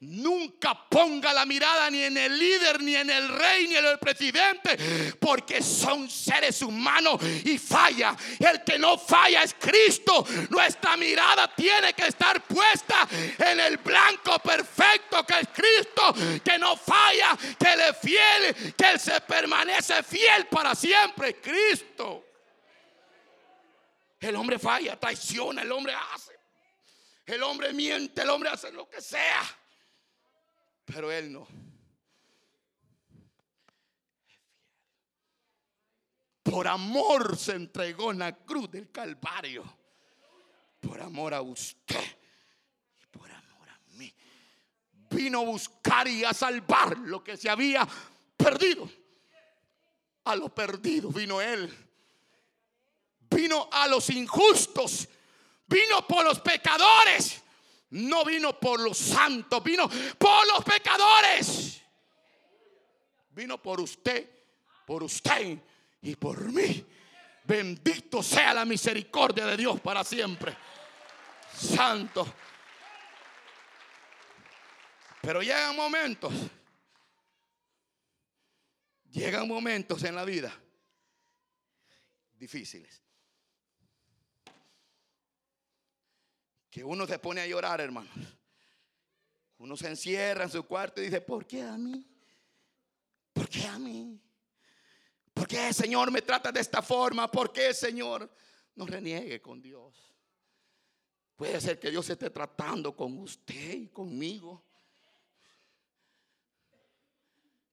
Nunca 0.00 0.88
ponga 0.88 1.32
la 1.32 1.44
mirada 1.44 1.90
ni 1.90 2.04
en 2.04 2.16
el 2.16 2.38
líder, 2.38 2.80
ni 2.80 2.94
en 2.94 3.10
el 3.10 3.28
rey, 3.30 3.66
ni 3.66 3.74
en 3.74 3.84
el 3.84 3.98
presidente, 3.98 4.78
porque 5.18 5.60
son 5.60 6.08
seres 6.08 6.62
humanos 6.62 7.20
y 7.44 7.58
falla. 7.58 8.16
El 8.38 8.62
que 8.62 8.78
no 8.78 8.96
falla 8.96 9.42
es 9.42 9.54
Cristo. 9.54 10.24
Nuestra 10.50 10.96
mirada 10.96 11.52
tiene 11.52 11.94
que 11.94 12.06
estar 12.06 12.40
puesta 12.44 13.08
en 13.38 13.58
el 13.58 13.78
blanco 13.78 14.38
perfecto 14.38 15.26
que 15.26 15.40
es 15.40 15.48
Cristo, 15.48 16.14
que 16.44 16.58
no 16.60 16.76
falla, 16.76 17.36
que 17.58 17.72
Él 17.72 17.80
es 17.80 17.98
fiel, 17.98 18.74
que 18.76 18.90
Él 18.90 19.00
se 19.00 19.20
permanece 19.22 20.00
fiel 20.04 20.46
para 20.46 20.76
siempre. 20.76 21.40
Cristo. 21.40 22.24
El 24.20 24.36
hombre 24.36 24.60
falla, 24.60 24.96
traiciona, 24.96 25.62
el 25.62 25.72
hombre 25.72 25.92
hace. 26.14 26.38
El 27.26 27.42
hombre 27.42 27.72
miente, 27.72 28.22
el 28.22 28.30
hombre 28.30 28.50
hace 28.50 28.70
lo 28.70 28.88
que 28.88 29.00
sea. 29.00 29.42
Pero 30.92 31.12
él 31.12 31.32
no. 31.32 31.46
por 36.58 36.66
amor 36.66 37.36
se 37.36 37.52
entregó 37.52 38.10
en 38.10 38.18
la 38.18 38.34
cruz 38.34 38.68
del 38.70 38.90
Calvario. 38.90 39.62
Por 40.80 41.00
amor 41.00 41.34
a 41.34 41.40
usted 41.40 42.18
y 43.00 43.06
por 43.16 43.30
amor 43.30 43.68
a 43.68 43.78
mí. 43.96 44.12
Vino 45.10 45.40
a 45.40 45.44
buscar 45.44 46.08
y 46.08 46.24
a 46.24 46.32
salvar 46.32 46.98
lo 46.98 47.22
que 47.22 47.36
se 47.36 47.48
había 47.48 47.86
perdido. 48.36 48.90
A 50.24 50.34
lo 50.34 50.52
perdido 50.52 51.10
vino 51.10 51.40
Él. 51.40 51.72
Vino 53.30 53.68
a 53.70 53.86
los 53.86 54.10
injustos. 54.10 55.08
Vino 55.66 56.06
por 56.08 56.24
los 56.24 56.40
pecadores. 56.40 57.42
No 57.90 58.24
vino 58.24 58.58
por 58.58 58.80
los 58.80 58.96
santos. 58.98 59.62
Vino 59.62 59.88
por 60.18 60.46
los 60.46 60.64
pecadores. 60.64 61.82
Vino 63.30 63.60
por 63.62 63.80
usted. 63.80 64.28
Por 64.86 65.02
usted 65.02 65.58
y 66.02 66.16
por 66.16 66.52
mí. 66.52 66.84
Bendito 67.44 68.22
sea 68.22 68.52
la 68.52 68.64
misericordia 68.64 69.46
de 69.46 69.56
Dios 69.56 69.80
para 69.80 70.04
siempre. 70.04 70.56
Santo. 71.54 72.26
Pero 75.20 75.42
llegan 75.42 75.76
momentos, 75.76 76.32
llegan 79.10 79.48
momentos 79.48 80.02
en 80.04 80.14
la 80.14 80.24
vida 80.24 80.54
difíciles. 82.34 83.02
Que 86.70 86.84
uno 86.84 87.06
se 87.06 87.18
pone 87.18 87.40
a 87.40 87.46
llorar, 87.46 87.80
hermanos. 87.80 88.12
Uno 89.58 89.76
se 89.76 89.88
encierra 89.88 90.44
en 90.44 90.50
su 90.50 90.64
cuarto 90.64 91.00
y 91.00 91.06
dice, 91.06 91.20
¿por 91.20 91.46
qué 91.46 91.62
a 91.62 91.76
mí? 91.76 92.06
¿Por 93.32 93.48
qué 93.48 93.66
a 93.66 93.78
mí? 93.78 94.20
¿Por 95.34 95.46
qué, 95.46 95.72
Señor, 95.72 96.10
me 96.10 96.22
trata 96.22 96.52
de 96.52 96.60
esta 96.60 96.82
forma? 96.82 97.30
¿Por 97.30 97.52
qué, 97.52 97.72
Señor? 97.74 98.30
No 98.74 98.86
reniegue 98.86 99.40
con 99.40 99.60
Dios. 99.60 99.94
Puede 101.36 101.60
ser 101.60 101.78
que 101.78 101.90
Dios 101.90 102.08
esté 102.10 102.30
tratando 102.30 102.96
con 102.96 103.16
usted 103.18 103.74
y 103.74 103.88
conmigo. 103.88 104.64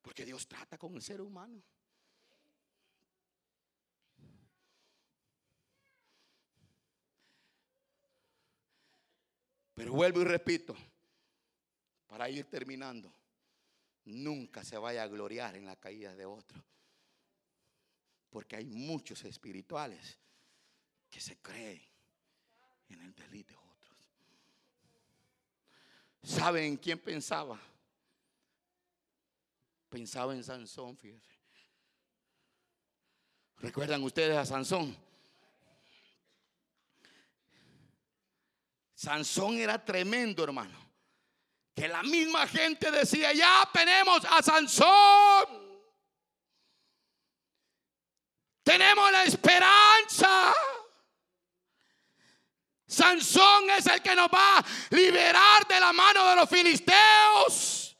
Porque 0.01 0.23
Dios 0.23 0.47
trata 0.47 0.77
con 0.77 0.95
el 0.95 1.01
ser 1.01 1.21
humano. 1.21 1.63
Pero 9.75 9.93
vuelvo 9.93 10.21
y 10.21 10.23
repito, 10.23 10.75
para 12.07 12.29
ir 12.29 12.45
terminando, 12.45 13.13
nunca 14.05 14.63
se 14.63 14.77
vaya 14.77 15.03
a 15.03 15.07
gloriar 15.07 15.55
en 15.57 15.65
la 15.65 15.75
caída 15.75 16.15
de 16.15 16.25
otro. 16.25 16.63
Porque 18.29 18.55
hay 18.55 18.65
muchos 18.65 19.23
espirituales 19.25 20.17
que 21.09 21.19
se 21.19 21.37
creen 21.37 21.81
en 22.89 23.01
el 23.01 23.13
delito 23.13 23.53
de 23.53 23.59
otros. 23.59 23.97
¿Saben 26.23 26.77
quién 26.77 26.99
pensaba? 26.99 27.59
Pensaba 29.89 30.33
en 30.33 30.43
Sansón, 30.43 30.97
fíjense. 30.97 31.31
¿Recuerdan 33.57 34.03
ustedes 34.03 34.37
a 34.37 34.45
Sansón? 34.45 35.04
Sansón 38.95 39.57
era 39.57 39.83
tremendo, 39.83 40.43
hermano. 40.43 40.83
Que 41.75 41.87
la 41.87 42.01
misma 42.01 42.47
gente 42.47 42.89
decía, 42.89 43.33
ya 43.33 43.69
tenemos 43.71 44.23
a 44.25 44.41
Sansón. 44.41 45.65
Tenemos 48.63 49.11
la 49.11 49.25
esperanza. 49.25 50.53
Sansón 52.87 53.69
es 53.71 53.85
el 53.87 54.01
que 54.01 54.15
nos 54.15 54.27
va 54.27 54.59
a 54.59 54.65
liberar 54.91 55.67
de 55.67 55.79
la 55.79 55.91
mano 55.91 56.29
de 56.29 56.35
los 56.37 56.49
filisteos. 56.49 57.97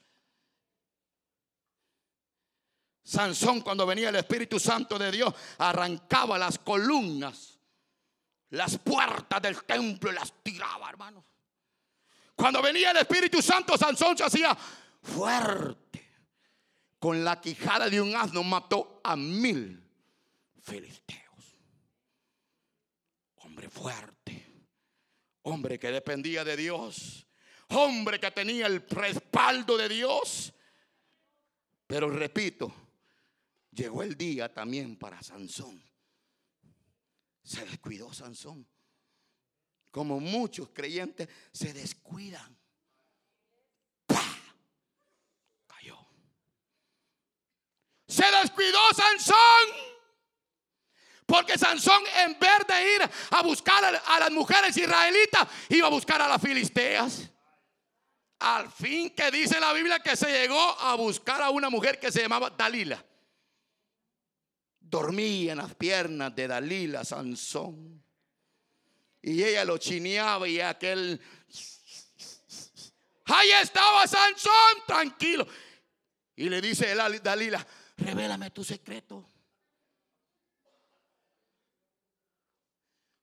Sansón 3.03 3.61
cuando 3.61 3.85
venía 3.85 4.09
el 4.09 4.15
Espíritu 4.15 4.59
Santo 4.59 4.97
de 4.97 5.11
Dios 5.11 5.33
arrancaba 5.57 6.37
las 6.37 6.57
columnas, 6.57 7.54
las 8.55 8.77
puertas 8.77 9.41
del 9.41 9.63
templo 9.63 10.11
y 10.11 10.15
las 10.15 10.33
tiraba, 10.41 10.89
hermanos. 10.89 11.25
Cuando 12.35 12.61
venía 12.61 12.91
el 12.91 12.97
Espíritu 12.97 13.41
Santo, 13.41 13.77
Sansón 13.77 14.17
se 14.17 14.23
hacía 14.23 14.55
fuerte. 15.01 15.83
Con 16.97 17.23
la 17.23 17.39
quijada 17.39 17.89
de 17.89 18.01
un 18.01 18.15
asno 18.15 18.43
mató 18.43 19.01
a 19.03 19.15
mil 19.15 19.83
filisteos. 20.61 21.57
Hombre 23.35 23.69
fuerte, 23.69 24.67
hombre 25.43 25.77
que 25.77 25.91
dependía 25.91 26.43
de 26.43 26.57
Dios, 26.57 27.27
hombre 27.69 28.19
que 28.19 28.31
tenía 28.31 28.67
el 28.67 28.87
respaldo 28.89 29.77
de 29.77 29.89
Dios. 29.89 30.53
Pero 31.85 32.09
repito, 32.09 32.73
llegó 33.71 34.01
el 34.01 34.17
día 34.17 34.51
también 34.53 34.95
para 34.95 35.21
Sansón. 35.21 35.83
Se 37.45 37.63
descuidó 37.63 38.11
Sansón. 38.11 38.67
Como 39.91 40.19
muchos 40.19 40.69
creyentes 40.73 41.29
se 41.53 41.71
descuidan. 41.73 42.57
Cayó. 45.67 45.97
Se 48.07 48.25
descuidó 48.41 48.79
Sansón. 48.95 49.95
Porque 51.27 51.57
Sansón 51.57 52.03
en 52.17 52.37
vez 52.39 52.67
de 52.67 52.95
ir 52.95 53.09
a 53.31 53.41
buscar 53.43 53.85
a, 53.85 54.19
las 54.19 54.31
mujeres 54.31 54.75
israelitas, 54.75 55.47
iba 55.69 55.87
a 55.87 55.91
buscar 55.91 56.21
a 56.21 56.27
las 56.27 56.41
filisteas. 56.41 57.29
Al 58.39 58.71
fin 58.71 59.11
que 59.11 59.31
dice 59.31 59.59
la 59.59 59.71
Biblia 59.71 59.99
que 59.99 60.15
se 60.15 60.31
llegó 60.31 60.59
a 60.79 60.95
buscar 60.95 61.41
a 61.43 61.51
una 61.51 61.69
mujer 61.69 61.99
que 61.99 62.11
se 62.11 62.21
llamaba 62.21 62.49
Dalila. 62.49 63.03
Dormía 64.87 65.53
en 65.53 65.57
las 65.57 65.73
piernas 65.75 66.35
de 66.35 66.47
Dalila, 66.47 67.03
Sansón. 67.03 68.03
Y 69.21 69.43
ella 69.43 69.65
lo 69.65 69.77
chineaba 69.77 70.47
y 70.47 70.61
aquel... 70.61 71.19
Ahí 73.25 73.51
estaba 73.51 74.05
Sansón, 74.07 74.83
tranquilo. 74.85 75.47
Y 76.35 76.49
le 76.49 76.61
dice 76.61 76.93
Dalila, 76.95 77.65
revélame 77.97 78.51
tu 78.51 78.63
secreto. 78.63 79.27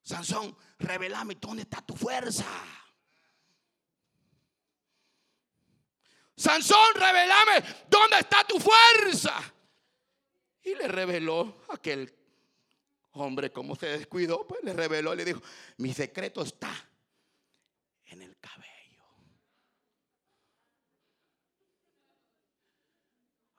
Sansón, 0.01 0.57
revelame 0.79 1.35
dónde 1.35 1.61
está 1.61 1.81
tu 1.81 1.95
fuerza. 1.95 2.45
Sansón, 6.35 6.93
revelame 6.95 7.63
dónde 7.87 8.19
está 8.19 8.43
tu 8.43 8.59
fuerza. 8.59 9.41
Y 10.63 10.75
le 10.75 10.87
reveló 10.87 11.65
aquel 11.69 12.13
hombre, 13.13 13.51
como 13.51 13.75
se 13.75 13.87
descuidó, 13.87 14.47
pues 14.47 14.63
le 14.63 14.73
reveló, 14.73 15.13
le 15.13 15.25
dijo, 15.25 15.41
mi 15.77 15.93
secreto 15.93 16.41
está 16.41 16.73
en 18.05 18.21
el 18.21 18.37
cabello. 18.39 18.73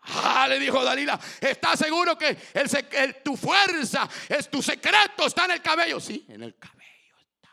Ah, 0.07 0.47
le 0.49 0.59
dijo 0.59 0.83
Dalila, 0.83 1.19
¿estás 1.41 1.79
seguro 1.79 2.17
que 2.17 2.37
tu 3.23 3.37
fuerza, 3.37 4.09
es 4.29 4.51
tu 4.51 4.63
secreto 4.63 5.27
está 5.27 5.45
en 5.45 5.53
el 5.53 5.63
cabello? 5.63 6.01
Sí, 6.01 6.25
en 6.29 6.43
el 6.43 6.57
cabello 6.59 7.19
está. 7.19 7.51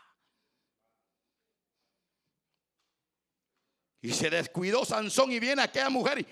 Y 4.00 4.12
se 4.12 4.30
descuidó 4.30 4.84
Sansón 4.84 5.30
y 5.32 5.40
viene 5.40 5.62
aquella 5.62 5.90
mujer 5.90 6.20
y 6.20 6.26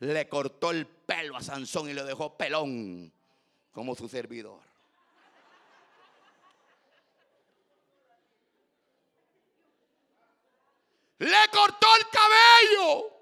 le 0.00 0.28
cortó 0.28 0.70
el 0.70 0.86
pelo 0.86 1.36
a 1.36 1.42
Sansón 1.42 1.88
y 1.88 1.94
lo 1.94 2.04
dejó 2.04 2.36
pelón 2.36 3.12
como 3.72 3.94
su 3.94 4.08
servidor. 4.08 4.60
Le 11.18 11.48
cortó 11.50 11.86
el 11.96 12.08
cabello. 12.10 13.12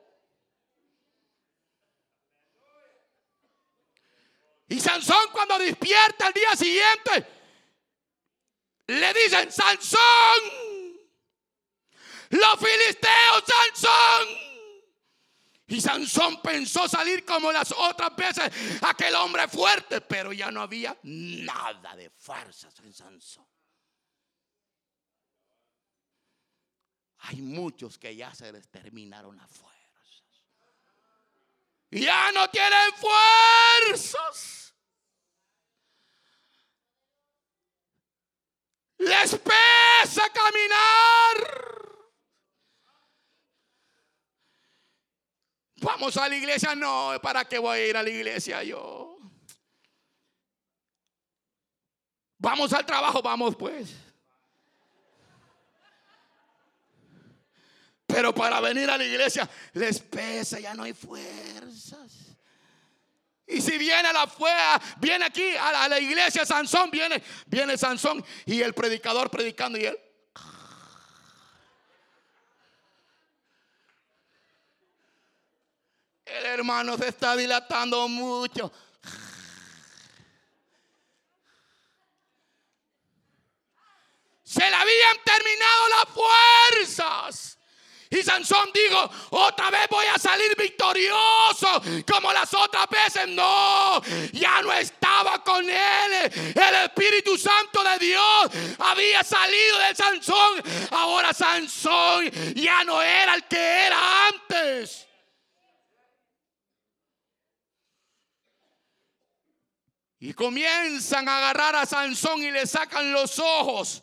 Y 4.69 4.81
Sansón 4.81 5.29
cuando 5.31 5.59
despierta 5.59 6.27
al 6.27 6.33
día 6.33 6.57
siguiente, 6.57 7.27
le 8.89 9.15
dicen, 9.15 9.53
Sansón, 9.53 10.01
los 12.31 12.59
filisteos, 12.59 13.45
Sansón. 13.47 14.54
Y 15.75 15.81
Sansón 15.81 16.41
pensó 16.41 16.87
salir 16.87 17.25
como 17.25 17.51
las 17.51 17.73
otras 17.73 18.15
veces, 18.15 18.49
aquel 18.83 19.13
hombre 19.17 19.49
fuerte, 19.49 20.01
pero 20.03 20.33
ya 20.33 20.49
no 20.53 20.63
había 20.63 20.97
nada 21.03 21.97
de 21.97 22.11
fuerzas 22.11 22.79
en 22.79 22.95
Sansón. 22.95 23.45
Hay 27.19 27.43
muchos 27.43 27.99
que 27.99 28.15
ya 28.15 28.33
se 28.33 28.53
les 28.53 28.69
terminaron 28.69 29.37
las 29.37 29.51
fuerzas. 29.51 30.23
ya 31.91 32.31
no 32.31 32.49
tienen 32.51 32.93
fuerzas. 33.89 34.75
Les 38.99 39.37
pesa 39.41 40.23
caminar. 40.33 41.94
Vamos 45.85 46.17
a 46.17 46.27
la 46.31 46.35
iglesia, 46.35 46.75
no, 46.75 47.13
¿para 47.23 47.45
qué 47.45 47.59
voy 47.59 47.79
a 47.79 47.87
ir 47.87 47.97
a 47.99 48.03
la 48.03 48.09
iglesia 48.09 48.63
yo? 48.63 49.19
Vamos 52.39 52.73
al 52.73 52.87
trabajo, 52.87 53.21
vamos 53.21 53.55
pues. 53.55 53.91
Pero 58.07 58.35
para 58.35 58.61
venir 58.61 58.89
a 58.89 58.97
la 58.97 59.05
iglesia 59.05 59.49
les 59.75 60.01
pesa, 60.01 60.59
ya 60.59 60.73
no 60.73 60.85
hay 60.85 60.95
fuerzas. 60.95 62.35
Y 63.47 63.61
si 63.61 63.77
viene 63.77 64.09
a 64.09 64.13
la 64.15 64.27
fuera, 64.27 64.81
viene 64.99 65.27
aquí 65.27 65.55
a 65.55 65.87
la, 65.87 66.01
iglesia 66.01 66.47
Sansón, 66.47 66.91
viene, 66.91 67.23
viene 67.45 67.77
Sansón 67.77 68.25
y 68.47 68.63
el 68.63 68.73
predicador 68.73 69.31
predicando 69.31 69.79
y 69.79 69.85
él. 69.85 69.99
El 76.35 76.47
hermano 76.47 76.99
se 76.99 77.09
está 77.09 77.37
dilatando 77.37 78.09
mucho. 78.09 78.73
Se 84.43 84.69
le 84.69 84.75
habían 84.75 85.17
terminado 85.25 85.89
las 85.91 86.09
fuerzas. 86.09 87.59
Y 88.11 88.23
Sansón 88.23 88.71
dijo, 88.75 89.11
otra 89.31 89.71
vez 89.71 89.87
voy 89.89 90.07
a 90.07 90.19
salir 90.19 90.57
victorioso 90.57 91.83
como 92.11 92.33
las 92.33 92.53
otras 92.53 92.89
veces. 92.89 93.29
No, 93.29 94.03
ya 94.33 94.61
no 94.63 94.73
estaba 94.73 95.43
con 95.45 95.69
él. 95.69 96.13
El 96.55 96.75
Espíritu 96.85 97.39
Santo 97.39 97.83
de 97.85 97.99
Dios 97.99 98.51
había 98.81 99.23
salido 99.23 99.79
de 99.79 99.95
Sansón. 99.95 100.63
Ahora 100.91 101.33
Sansón 101.33 102.29
ya 102.57 102.83
no 102.83 103.01
era 103.01 103.35
el 103.35 103.45
que 103.45 103.87
era 103.87 104.27
antes. 104.29 105.07
Y 110.25 110.33
comienzan 110.33 111.29
a 111.29 111.37
agarrar 111.37 111.77
a 111.77 111.85
Sansón 111.85 112.43
y 112.43 112.51
le 112.51 112.67
sacan 112.67 113.13
los 113.13 113.39
ojos 113.39 114.03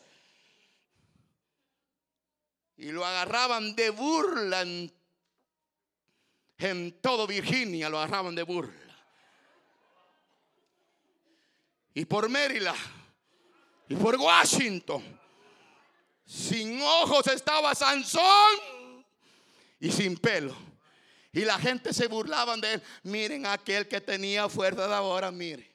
y 2.78 2.92
lo 2.92 3.04
agarraban 3.04 3.76
de 3.76 3.90
burla 3.90 4.62
en, 6.60 7.02
todo 7.02 7.26
Virginia, 7.26 7.90
lo 7.90 7.98
agarraban 7.98 8.36
de 8.36 8.44
burla. 8.44 8.96
Y 11.96 12.06
por 12.06 12.30
Maryland 12.30 12.78
y 13.90 13.96
por 13.96 14.16
Washington, 14.16 15.04
sin 16.24 16.80
ojos 16.84 17.26
estaba 17.26 17.74
Sansón 17.74 19.04
y 19.80 19.92
sin 19.92 20.16
pelo. 20.18 20.56
Y 21.34 21.46
la 21.46 21.58
gente 21.58 21.92
se 21.96 22.06
burlaban 22.06 22.62
de 22.62 22.74
él. 22.74 22.84
Miren 23.02 23.48
aquel 23.48 23.88
que 23.88 24.00
tenía 24.00 24.48
fuerza 24.48 24.88
de 24.88 24.94
ahora, 24.94 25.32
miren. 25.32 25.71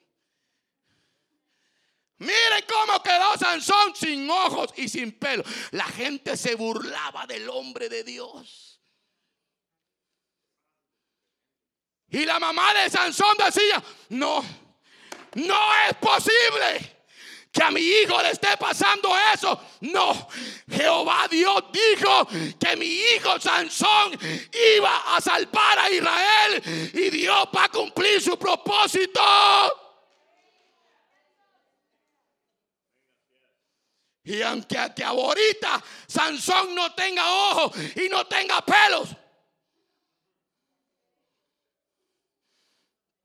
Miren 2.19 2.65
cómo 2.67 3.01
quedó 3.03 3.37
Sansón 3.37 3.95
sin 3.95 4.29
ojos 4.29 4.73
y 4.75 4.89
sin 4.89 5.11
pelo. 5.11 5.43
La 5.71 5.85
gente 5.85 6.35
se 6.35 6.55
burlaba 6.55 7.25
del 7.27 7.49
hombre 7.49 7.89
de 7.89 8.03
Dios. 8.03 8.79
Y 12.09 12.25
la 12.25 12.39
mamá 12.39 12.73
de 12.73 12.89
Sansón 12.89 13.35
decía, 13.37 13.83
no, 14.09 14.43
no 15.35 15.73
es 15.87 15.95
posible 15.97 16.97
que 17.51 17.63
a 17.63 17.71
mi 17.71 17.81
hijo 17.81 18.21
le 18.21 18.31
esté 18.31 18.55
pasando 18.57 19.09
eso. 19.33 19.59
No, 19.81 20.27
Jehová 20.69 21.27
Dios 21.29 21.63
dijo 21.71 22.27
que 22.59 22.75
mi 22.77 22.87
hijo 22.87 23.39
Sansón 23.39 24.17
iba 24.77 25.15
a 25.15 25.21
salvar 25.21 25.79
a 25.79 25.91
Israel 25.91 26.91
y 26.93 27.09
Dios 27.09 27.47
va 27.55 27.65
a 27.65 27.69
cumplir 27.69 28.21
su 28.21 28.39
propósito. 28.39 29.21
Y 34.27 34.41
aunque, 34.41 34.77
ahorita 34.77 35.81
Sansón 36.05 36.75
no 36.75 36.93
tenga 36.93 37.25
ojos 37.31 37.71
y 37.95 38.09
no 38.09 38.27
tenga 38.27 38.61
pelos. 38.61 39.07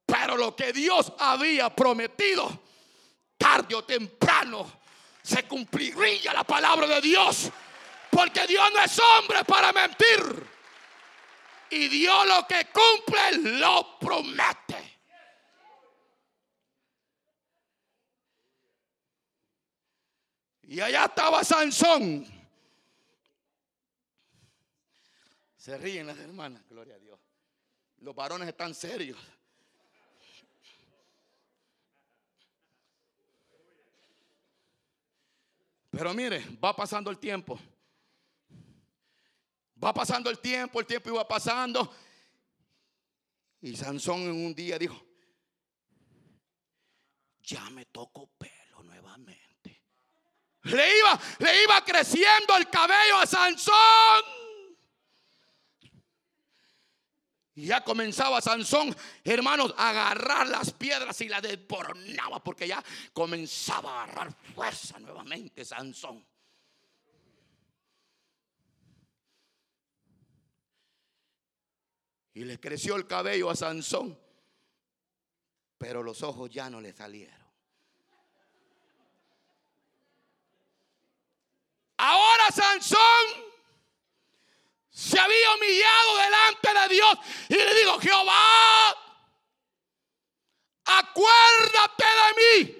Pero 0.07 0.37
lo 0.37 0.55
que 0.55 0.73
Dios 0.73 1.13
había 1.19 1.75
prometido, 1.75 2.63
tarde 3.37 3.75
o 3.75 3.83
temprano, 3.83 4.81
se 5.21 5.43
cumpliría 5.49 6.33
la 6.33 6.45
palabra 6.45 6.87
de 6.87 7.01
Dios. 7.01 7.51
Porque 8.09 8.47
Dios 8.47 8.71
no 8.73 8.81
es 8.81 8.97
hombre 9.01 9.45
para 9.45 9.73
mentir. 9.73 10.47
Y 11.71 11.89
Dios 11.89 12.27
lo 12.29 12.47
que 12.47 12.67
cumple 12.67 13.59
lo 13.59 13.99
promete. 13.99 14.92
Y 20.73 20.81
allá 20.81 21.05
estaba 21.05 21.45
Sansón. 21.45 22.25
Se 25.55 25.77
ríen 25.77 26.07
las 26.07 26.17
hermanas, 26.17 26.67
gloria 26.67 26.95
a 26.95 26.99
Dios. 26.99 27.21
Los 27.99 28.15
varones 28.15 28.49
están 28.49 28.75
serios. 28.75 29.19
Pero 35.91 36.15
mire, 36.15 36.43
va 36.57 36.75
pasando 36.75 37.11
el 37.11 37.19
tiempo. 37.19 37.61
Va 39.85 39.93
pasando 39.93 40.31
el 40.31 40.39
tiempo, 40.39 40.81
el 40.81 40.87
tiempo 40.87 41.11
iba 41.11 41.29
pasando. 41.29 41.95
Y 43.61 43.77
Sansón 43.77 44.23
en 44.23 44.47
un 44.47 44.55
día 44.55 44.79
dijo, 44.79 44.99
ya 47.43 47.69
me 47.69 47.85
toco 47.85 48.27
pelo 48.39 48.83
nuevamente. 48.85 49.52
Le 50.65 50.99
iba, 50.99 51.21
le 51.39 51.65
iba 51.65 51.85
creciendo 51.85 52.57
el 52.57 52.69
cabello 52.69 53.19
a 53.19 53.27
Sansón. 53.27 54.23
Y 57.55 57.67
ya 57.67 57.85
comenzaba 57.85 58.41
Sansón, 58.41 58.97
hermanos, 59.25 59.75
a 59.77 59.91
agarrar 59.91 60.47
las 60.47 60.73
piedras 60.73 61.21
y 61.21 61.29
la 61.29 61.41
despornaba 61.41 62.43
porque 62.43 62.67
ya 62.67 62.83
comenzaba 63.13 64.01
a 64.01 64.05
agarrar 64.05 64.33
fuerza 64.55 64.99
nuevamente 65.01 65.65
Sansón. 65.65 66.25
Y 72.35 72.45
le 72.45 72.59
creció 72.59 72.97
el 72.97 73.07
cabello 73.07 73.51
a 73.51 73.57
Sansón, 73.57 74.19
pero 75.77 76.03
los 76.03 76.23
ojos 76.23 76.49
ya 76.49 76.71
no 76.71 76.81
le 76.81 76.95
salieron. 76.95 77.42
Ahora 82.05 82.51
Sansón 82.51 83.27
se 84.91 85.21
había 85.21 85.55
humillado 85.55 86.17
delante 86.17 86.75
de 86.75 86.95
Dios 86.97 87.19
y 87.49 87.55
le 87.55 87.75
digo, 87.77 88.01
Jehová, 88.01 88.91
acuérdate 90.85 92.05
de 92.05 92.65
mí. 92.65 92.77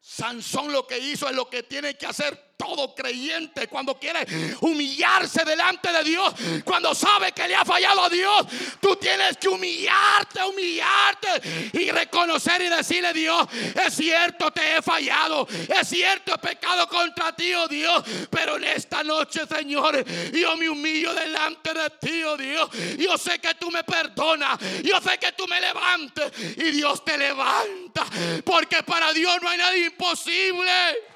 Sansón 0.00 0.72
lo 0.72 0.86
que 0.86 0.98
hizo 0.98 1.28
es 1.28 1.36
lo 1.36 1.50
que 1.50 1.62
tiene 1.62 1.98
que 1.98 2.06
hacer 2.06 2.49
todo 2.60 2.94
creyente 2.94 3.66
cuando 3.68 3.98
quiere 3.98 4.26
humillarse 4.60 5.44
delante 5.44 5.90
de 5.90 6.04
Dios, 6.04 6.34
cuando 6.62 6.94
sabe 6.94 7.32
que 7.32 7.48
le 7.48 7.56
ha 7.56 7.64
fallado 7.64 8.04
a 8.04 8.10
Dios, 8.10 8.46
tú 8.80 8.96
tienes 8.96 9.38
que 9.38 9.48
humillarte, 9.48 10.42
humillarte 10.44 11.70
y 11.72 11.90
reconocer 11.90 12.60
y 12.60 12.68
decirle 12.68 13.14
Dios, 13.14 13.46
es 13.86 13.94
cierto, 13.94 14.50
te 14.50 14.76
he 14.76 14.82
fallado, 14.82 15.48
es 15.50 15.88
cierto, 15.88 16.34
he 16.34 16.38
pecado 16.38 16.86
contra 16.86 17.34
ti, 17.34 17.54
oh 17.54 17.66
Dios, 17.66 18.04
pero 18.28 18.56
en 18.56 18.64
esta 18.64 19.02
noche, 19.02 19.40
Señor, 19.46 20.04
yo 20.30 20.56
me 20.56 20.68
humillo 20.68 21.14
delante 21.14 21.72
de 21.72 21.90
ti, 21.98 22.22
oh 22.24 22.36
Dios, 22.36 22.68
yo 22.98 23.16
sé 23.16 23.38
que 23.38 23.54
tú 23.54 23.70
me 23.70 23.84
perdonas, 23.84 24.58
yo 24.82 25.00
sé 25.00 25.16
que 25.18 25.32
tú 25.32 25.46
me 25.48 25.60
levantes 25.60 26.30
y 26.58 26.70
Dios 26.72 27.02
te 27.04 27.16
levanta, 27.16 28.04
porque 28.44 28.82
para 28.82 29.14
Dios 29.14 29.38
no 29.40 29.48
hay 29.48 29.56
nada 29.56 29.76
imposible. 29.78 31.09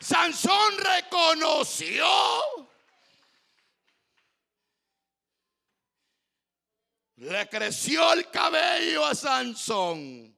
Sansón 0.00 0.78
reconoció. 0.78 2.06
Le 7.16 7.48
creció 7.48 8.12
el 8.12 8.30
cabello 8.30 9.04
a 9.04 9.14
Sansón. 9.14 10.36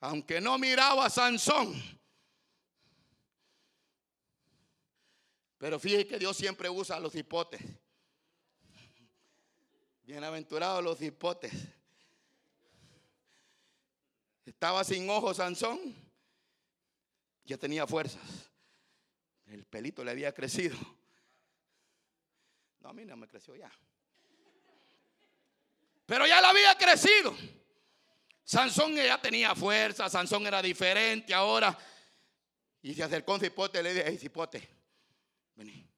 Aunque 0.00 0.40
no 0.40 0.56
miraba 0.56 1.06
a 1.06 1.10
Sansón, 1.10 1.74
Pero 5.60 5.78
fíjese 5.78 6.06
que 6.06 6.18
Dios 6.18 6.38
siempre 6.38 6.70
usa 6.70 6.96
a 6.96 7.00
los 7.00 7.14
hipotes. 7.14 7.60
Bienaventurados 10.04 10.82
los 10.82 11.02
hipotes. 11.02 11.52
Estaba 14.46 14.82
sin 14.84 15.10
ojos 15.10 15.36
Sansón. 15.36 15.94
Ya 17.50 17.58
tenía 17.58 17.84
fuerzas. 17.84 18.22
El 19.46 19.64
pelito 19.64 20.04
le 20.04 20.12
había 20.12 20.32
crecido. 20.32 20.78
No, 22.78 22.90
a 22.90 22.92
mí 22.92 23.04
no 23.04 23.16
me 23.16 23.26
creció 23.26 23.56
ya. 23.56 23.68
Pero 26.06 26.28
ya 26.28 26.40
le 26.40 26.46
había 26.46 26.78
crecido. 26.78 27.36
Sansón 28.44 28.94
ya 28.94 29.20
tenía 29.20 29.56
fuerza, 29.56 30.08
Sansón 30.08 30.46
era 30.46 30.62
diferente 30.62 31.34
ahora. 31.34 31.76
Y 32.82 32.94
se 32.94 33.02
acercó 33.02 33.32
a 33.32 33.34
un 33.34 33.40
cipote 33.40 33.80
y 33.80 33.82
le 33.82 33.94
dije, 33.94 34.04
hey 34.06 34.16
cipote, 34.16 34.68
vení. 35.56 35.90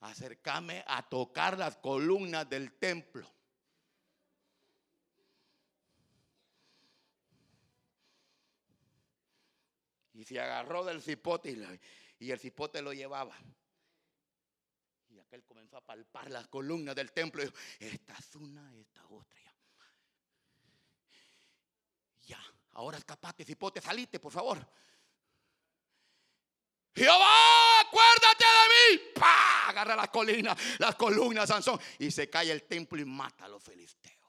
Acércame 0.00 0.82
a 0.84 1.08
tocar 1.08 1.56
las 1.56 1.76
columnas 1.76 2.50
del 2.50 2.72
templo. 2.72 3.32
Y 10.20 10.24
se 10.26 10.38
agarró 10.38 10.84
del 10.84 11.00
cipote 11.00 11.50
y, 12.18 12.30
el 12.30 12.38
cipote 12.38 12.82
lo 12.82 12.92
llevaba. 12.92 13.34
Y 15.08 15.18
aquel 15.18 15.42
comenzó 15.44 15.78
a 15.78 15.80
palpar 15.80 16.30
las 16.30 16.46
columnas 16.48 16.94
del 16.94 17.10
templo. 17.10 17.42
Y 17.42 17.46
dijo, 17.46 17.56
esta 17.78 18.12
es 18.18 18.36
una, 18.36 18.76
esta 18.76 19.02
otra. 19.06 19.40
Ya, 22.26 22.38
ahora 22.72 22.98
escapate, 22.98 23.46
cipote, 23.46 23.80
salite, 23.80 24.20
por 24.20 24.30
favor. 24.30 24.58
Jehová, 26.94 27.80
acuérdate 27.80 28.44
de 28.44 28.98
mí. 28.98 29.02
¡Pah! 29.14 29.68
Agarra 29.70 29.96
las 29.96 30.10
colinas, 30.10 30.58
las 30.78 30.96
columnas, 30.96 31.48
Sansón. 31.48 31.80
Y 31.98 32.10
se 32.10 32.28
cae 32.28 32.50
el 32.50 32.64
templo 32.64 33.00
y 33.00 33.06
mata 33.06 33.46
a 33.46 33.48
los 33.48 33.62
filisteos. 33.62 34.19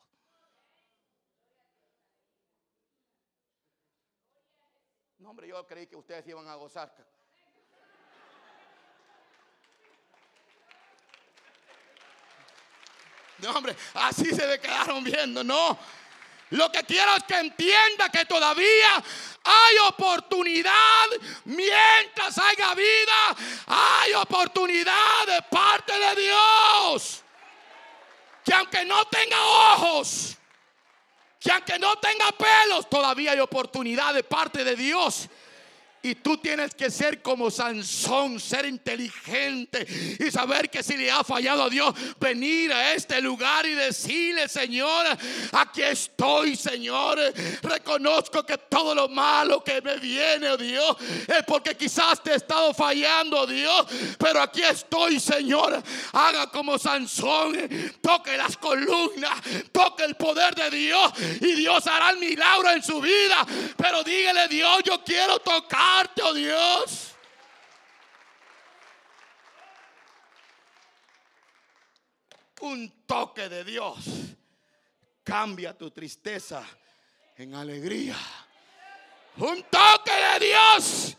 No, 5.22 5.30
hombre, 5.30 5.48
yo 5.48 5.68
creí 5.68 5.86
que 5.86 5.96
ustedes 5.96 6.28
iban 6.28 6.48
a 6.48 6.56
gozar. 6.56 6.92
No, 13.38 13.52
hombre, 13.52 13.76
así 13.94 14.26
se 14.34 14.48
me 14.48 14.60
quedaron 14.60 15.04
viendo, 15.04 15.44
no. 15.44 15.78
Lo 16.50 16.72
que 16.72 16.84
quiero 16.84 17.16
es 17.16 17.24
que 17.24 17.38
entienda 17.38 18.10
que 18.10 18.26
todavía 18.26 19.04
hay 19.44 19.78
oportunidad 19.88 21.08
mientras 21.46 22.40
haya 22.40 22.74
vida. 22.74 23.36
Hay 23.68 24.14
oportunidad 24.14 25.28
de 25.28 25.42
parte 25.44 26.00
de 26.00 26.16
Dios. 26.16 27.24
Que 28.44 28.56
aunque 28.56 28.84
no 28.86 29.06
tenga 29.06 29.40
ojos, 29.40 30.36
que 31.42 31.52
aunque 31.52 31.80
no 31.80 31.96
tenga 31.96 32.32
pelos, 32.34 32.88
todavía 32.88 33.32
hay 33.32 33.40
oportunidad 33.40 34.14
de 34.14 34.24
parte 34.24 34.64
de 34.64 34.76
Dios. 34.76 35.28
Y 36.04 36.16
tú 36.16 36.38
tienes 36.38 36.74
que 36.74 36.90
ser 36.90 37.22
como 37.22 37.52
Sansón, 37.52 38.40
ser 38.40 38.66
inteligente 38.66 39.86
y 40.20 40.32
saber 40.32 40.68
que 40.70 40.82
si 40.82 40.98
le 40.98 41.12
ha 41.12 41.24
fallado 41.24 41.64
a 41.64 41.70
Dios, 41.70 41.94
venir 42.20 42.74
a 42.74 42.94
este 42.94 43.22
lugar 43.22 43.68
y 43.68 43.76
decirle, 43.76 44.50
Señor, 44.50 45.06
aquí 45.52 45.84
estoy, 45.84 46.56
Señor. 46.56 47.20
Reconozco 47.62 48.44
que 48.44 48.58
todo 48.58 48.96
lo 48.96 49.10
malo 49.10 49.64
que 49.64 49.80
me 49.82 49.98
viene, 49.98 50.50
oh 50.50 50.58
Dios, 50.58 50.98
es 51.28 51.44
porque 51.46 51.76
quizás 51.76 52.24
te 52.24 52.32
he 52.32 52.36
estado 52.36 52.74
fallando, 52.74 53.42
oh 53.42 53.48
Dios. 53.48 53.86
Pero 54.18 54.42
aquí 54.42 54.64
estoy, 54.64 55.20
Señor. 55.20 55.84
Haga 56.14 56.48
como 56.48 56.80
Sansón, 56.80 57.56
toque 58.02 58.36
las 58.38 58.58
columnas, 58.58 59.40
toque 59.72 60.04
el 60.04 60.16
poder 60.16 60.56
de 60.56 60.72
Dios 60.72 61.12
y 61.42 61.54
Dios 61.54 61.86
hará 61.86 62.10
el 62.10 62.18
milagro 62.18 62.72
en 62.72 62.82
su 62.82 63.00
vida. 63.00 63.46
Pero 63.78 64.04
dígale, 64.04 64.48
Dios, 64.48 64.82
yo 64.84 65.04
quiero 65.04 65.38
tocar 65.40 65.91
oh 66.24 66.34
Dios. 66.34 67.16
Un 72.62 73.06
toque 73.08 73.50
de 73.50 73.64
Dios 73.64 74.06
cambia 75.24 75.76
tu 75.76 75.90
tristeza 75.90 76.64
en 77.36 77.56
alegría. 77.56 78.16
Un 79.38 79.64
toque 79.64 80.12
de 80.12 80.46
Dios 80.46 81.18